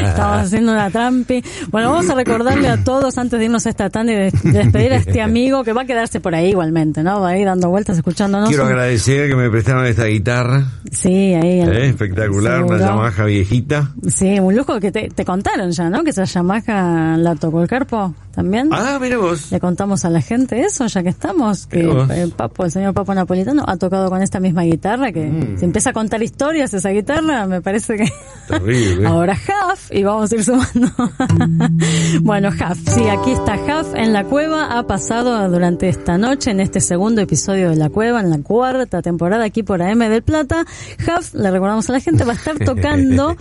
Estamos 0.04 0.38
haciendo 0.45 0.71
una 0.71 0.89
trampi. 0.89 1.43
Bueno, 1.69 1.91
vamos 1.91 2.10
a 2.10 2.15
recordarle 2.15 2.67
a 2.69 2.84
todos 2.84 3.17
antes 3.17 3.39
de 3.39 3.45
irnos 3.45 3.65
a 3.65 3.69
esta 3.69 3.89
tanda 3.89 4.13
y 4.13 4.15
de, 4.15 4.32
de 4.32 4.52
despedir 4.52 4.93
a 4.93 4.97
este 4.97 5.21
amigo 5.21 5.63
que 5.63 5.73
va 5.73 5.84
a 5.84 5.86
quedarse 5.86 6.19
por 6.19 6.36
ahí 6.36 6.49
igualmente, 6.49 7.04
¿no? 7.04 7.21
Va 7.21 7.30
a 7.30 7.38
ir 7.38 7.45
dando 7.45 7.69
vueltas 7.69 7.97
escuchándonos. 7.97 8.49
Quiero 8.49 8.63
Un- 8.63 8.69
agradecer 8.69 9.30
que 9.30 9.36
me 9.36 9.49
prestaron 9.49 9.86
esta 9.86 10.06
guitarra. 10.06 10.65
Sí, 10.91 11.34
ahí. 11.34 11.62
el- 11.62 11.73
eh, 11.73 11.89
espectacular, 11.89 12.63
una 12.63 12.78
seguro. 12.78 12.93
Yamaha 12.95 13.26
viejita. 13.26 13.91
Sí, 14.08 14.39
un 14.39 14.56
lujo 14.56 14.80
que 14.80 14.91
te, 14.91 15.10
te 15.10 15.26
contaron 15.26 15.71
ya, 15.71 15.89
¿no? 15.89 16.04
Que 16.04 16.12
esa 16.12 16.23
Yamaha 16.26 17.17
la 17.17 17.36
tocó 17.36 17.62
el 17.62 17.67
Carpo 17.67 18.13
también. 18.34 18.69
Ah, 18.72 18.98
mira 19.00 19.17
vos. 19.17 19.52
Le 19.52 19.60
contamos 19.60 20.04
a 20.06 20.10
la 20.10 20.22
gente 20.22 20.60
eso, 20.62 20.88
ya 20.88 21.04
que 21.04 21.10
estamos, 21.10 21.67
que 21.67 21.82
el 21.82 22.32
Papo, 22.32 22.65
el 22.65 22.72
señor 22.72 22.93
Papo 22.93 23.13
Napolitano 23.13 23.63
ha 23.67 23.78
tocado 23.78 24.10
con 24.10 24.22
esta 24.22 24.39
misma 24.39 24.63
guitarra, 24.63 25.12
que 25.12 25.24
Mm. 25.26 25.58
se 25.60 25.65
empieza 25.65 25.91
a 25.91 25.93
contar 25.93 26.22
historias 26.24 26.74
esa 26.74 26.89
guitarra, 26.89 27.46
me 27.48 27.62
parece 27.62 27.96
que... 27.98 28.06
Terrible. 28.48 29.08
Ahora 29.08 29.34
Huff, 29.34 29.91
y 29.91 30.04
vamos 30.04 30.32
a 30.32 30.36
ir 30.36 30.43
sumando. 30.43 30.89
bueno, 32.22 32.50
Huff, 32.50 32.80
sí, 32.88 33.08
aquí 33.08 33.32
está 33.32 33.56
Huff 33.56 33.93
en 33.96 34.13
la 34.13 34.24
cueva, 34.26 34.78
ha 34.78 34.86
pasado 34.88 35.50
durante 35.50 35.89
esta 35.89 36.17
noche, 36.17 36.52
en 36.52 36.60
este 36.60 36.80
segundo 36.82 37.22
episodio 37.22 37.69
de 37.69 37.76
la 37.76 37.89
cueva, 37.89 38.19
en 38.19 38.30
la 38.30 38.39
cuarta 38.39 39.02
temporada 39.02 39.46
aquí 39.46 39.63
por 39.63 39.82
AM 39.82 40.00
del 40.10 40.24
Plata. 40.24 40.65
Huff, 41.00 41.34
le 41.34 41.52
recordamos 41.52 41.89
a 41.89 41.93
la 41.93 42.00
gente, 42.00 42.24
va 42.24 42.34
a 42.34 42.36
estar 42.36 42.58
tocando 42.65 43.36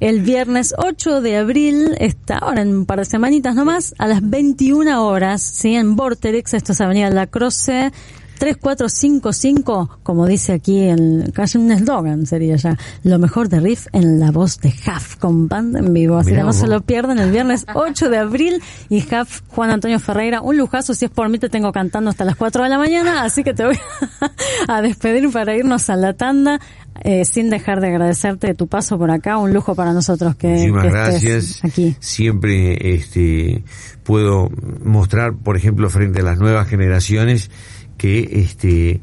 el 0.00 0.20
viernes 0.22 0.74
8 0.76 1.20
de 1.20 1.36
abril, 1.36 1.94
está 1.98 2.38
ahora 2.38 2.62
en 2.62 2.68
un 2.76 2.86
par 2.86 2.98
de 2.98 3.04
semanitas 3.04 3.54
nomás, 3.54 3.94
a 3.98 4.06
las 4.06 4.28
21 4.38 5.04
horas, 5.04 5.42
sí, 5.42 5.74
en 5.74 5.96
Vorterix, 5.96 6.54
esto 6.54 6.70
es 6.70 6.80
Avenida 6.80 7.10
La 7.10 7.26
Croce. 7.26 7.90
3455, 8.38 10.00
como 10.02 10.26
dice 10.26 10.52
aquí, 10.52 10.80
el, 10.80 11.32
casi 11.34 11.58
un 11.58 11.70
eslogan 11.70 12.26
sería 12.26 12.56
ya, 12.56 12.76
lo 13.02 13.18
mejor 13.18 13.48
de 13.48 13.60
Riff 13.60 13.86
en 13.92 14.20
la 14.20 14.30
voz 14.30 14.60
de 14.60 14.68
Huff, 14.68 15.16
con 15.16 15.48
banda 15.48 15.80
en 15.80 15.92
vivo. 15.92 16.16
Así 16.18 16.30
Mirá 16.30 16.42
que 16.42 16.46
no 16.46 16.52
se 16.52 16.66
lo 16.66 16.80
pierdan 16.80 17.18
el 17.18 17.30
viernes 17.30 17.66
8 17.74 18.10
de 18.10 18.18
abril 18.18 18.62
y 18.88 19.02
Huff, 19.02 19.42
Juan 19.48 19.70
Antonio 19.70 19.98
Ferreira, 20.00 20.40
un 20.40 20.56
lujazo, 20.56 20.94
si 20.94 21.04
es 21.04 21.10
por 21.10 21.28
mí 21.28 21.38
te 21.38 21.48
tengo 21.48 21.72
cantando 21.72 22.10
hasta 22.10 22.24
las 22.24 22.36
4 22.36 22.62
de 22.62 22.68
la 22.68 22.78
mañana, 22.78 23.22
así 23.24 23.44
que 23.44 23.54
te 23.54 23.64
voy 23.64 23.78
a 24.68 24.82
despedir 24.82 25.30
para 25.30 25.54
irnos 25.56 25.90
a 25.90 25.96
la 25.96 26.12
tanda, 26.14 26.60
eh, 27.02 27.24
sin 27.24 27.48
dejar 27.48 27.80
de 27.80 27.88
agradecerte 27.88 28.54
tu 28.54 28.66
paso 28.66 28.98
por 28.98 29.10
acá, 29.10 29.38
un 29.38 29.52
lujo 29.52 29.74
para 29.74 29.92
nosotros 29.92 30.34
que, 30.34 30.48
Muchísimas 30.48 30.82
que 30.82 30.88
estés 30.88 31.22
gracias. 31.22 31.64
aquí. 31.64 31.96
Siempre 32.00 32.94
este, 32.94 33.62
puedo 34.02 34.50
mostrar, 34.84 35.34
por 35.34 35.56
ejemplo, 35.56 35.90
frente 35.90 36.20
a 36.20 36.24
las 36.24 36.38
nuevas 36.38 36.66
generaciones, 36.66 37.50
que 37.98 38.26
este, 38.32 39.00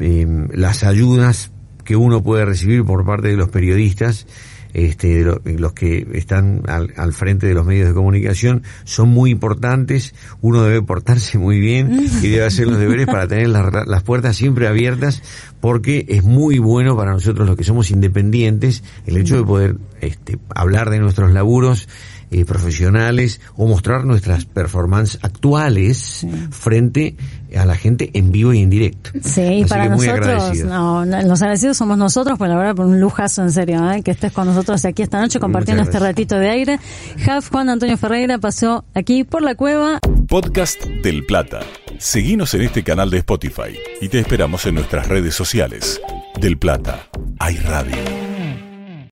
em, 0.00 0.48
las 0.52 0.82
ayudas 0.82 1.52
que 1.84 1.94
uno 1.96 2.22
puede 2.22 2.44
recibir 2.44 2.84
por 2.84 3.04
parte 3.06 3.28
de 3.28 3.36
los 3.36 3.48
periodistas, 3.48 4.26
este, 4.72 5.08
de 5.18 5.24
lo- 5.24 5.40
los 5.44 5.72
que 5.72 6.06
están 6.14 6.62
al, 6.68 6.92
al 6.96 7.12
frente 7.12 7.48
de 7.48 7.54
los 7.54 7.66
medios 7.66 7.88
de 7.88 7.94
comunicación, 7.94 8.62
son 8.84 9.08
muy 9.08 9.30
importantes. 9.32 10.14
Uno 10.42 10.62
debe 10.62 10.80
portarse 10.80 11.38
muy 11.38 11.58
bien 11.58 12.06
y 12.22 12.28
debe 12.28 12.44
hacer 12.44 12.68
los 12.68 12.78
deberes 12.78 13.06
para 13.06 13.26
tener 13.26 13.48
las, 13.48 13.66
las 13.88 14.02
puertas 14.04 14.36
siempre 14.36 14.68
abiertas, 14.68 15.22
porque 15.60 16.06
es 16.08 16.22
muy 16.22 16.58
bueno 16.58 16.96
para 16.96 17.10
nosotros 17.12 17.48
los 17.48 17.56
que 17.56 17.64
somos 17.64 17.90
independientes 17.90 18.84
el 19.06 19.16
hecho 19.16 19.36
de 19.38 19.42
poder 19.44 19.76
este, 20.00 20.38
hablar 20.54 20.88
de 20.90 21.00
nuestros 21.00 21.32
laburos 21.32 21.88
eh, 22.30 22.44
profesionales 22.44 23.40
o 23.56 23.66
mostrar 23.66 24.04
nuestras 24.04 24.44
performances 24.44 25.18
actuales 25.24 26.24
frente 26.52 27.16
a 27.56 27.64
la 27.64 27.74
gente 27.76 28.10
en 28.14 28.32
vivo 28.32 28.52
y 28.52 28.60
en 28.60 28.70
directo. 28.70 29.10
Sí, 29.22 29.40
y 29.40 29.62
Así 29.62 29.68
para 29.68 29.84
que 29.84 29.90
muy 29.90 30.06
nosotros, 30.06 30.28
agradecido. 30.28 30.68
no, 30.68 31.06
no, 31.06 31.22
los 31.22 31.42
agradecidos 31.42 31.76
somos 31.76 31.98
nosotros, 31.98 32.38
pues 32.38 32.50
la 32.50 32.56
verdad, 32.56 32.74
por 32.74 32.86
un 32.86 33.00
lujazo 33.00 33.42
en 33.42 33.52
serio, 33.52 33.90
¿eh? 33.90 34.02
que 34.02 34.10
estés 34.12 34.32
con 34.32 34.46
nosotros 34.46 34.84
aquí 34.84 35.02
esta 35.02 35.20
noche 35.20 35.40
compartiendo 35.40 35.82
este 35.82 35.98
ratito 35.98 36.36
de 36.38 36.48
aire. 36.50 36.78
Jaf 37.18 37.50
Juan 37.50 37.68
Antonio 37.68 37.96
Ferreira 37.96 38.38
pasó 38.38 38.84
aquí 38.94 39.24
por 39.24 39.42
la 39.42 39.54
cueva. 39.54 39.98
Podcast 40.28 40.82
del 41.02 41.24
Plata. 41.26 41.60
Seguinos 41.98 42.54
en 42.54 42.62
este 42.62 42.82
canal 42.82 43.10
de 43.10 43.18
Spotify 43.18 43.76
y 44.00 44.08
te 44.08 44.18
esperamos 44.20 44.64
en 44.66 44.76
nuestras 44.76 45.06
redes 45.08 45.34
sociales. 45.34 46.00
Del 46.40 46.56
Plata, 46.58 47.08
hay 47.38 47.56
radio. 47.56 48.29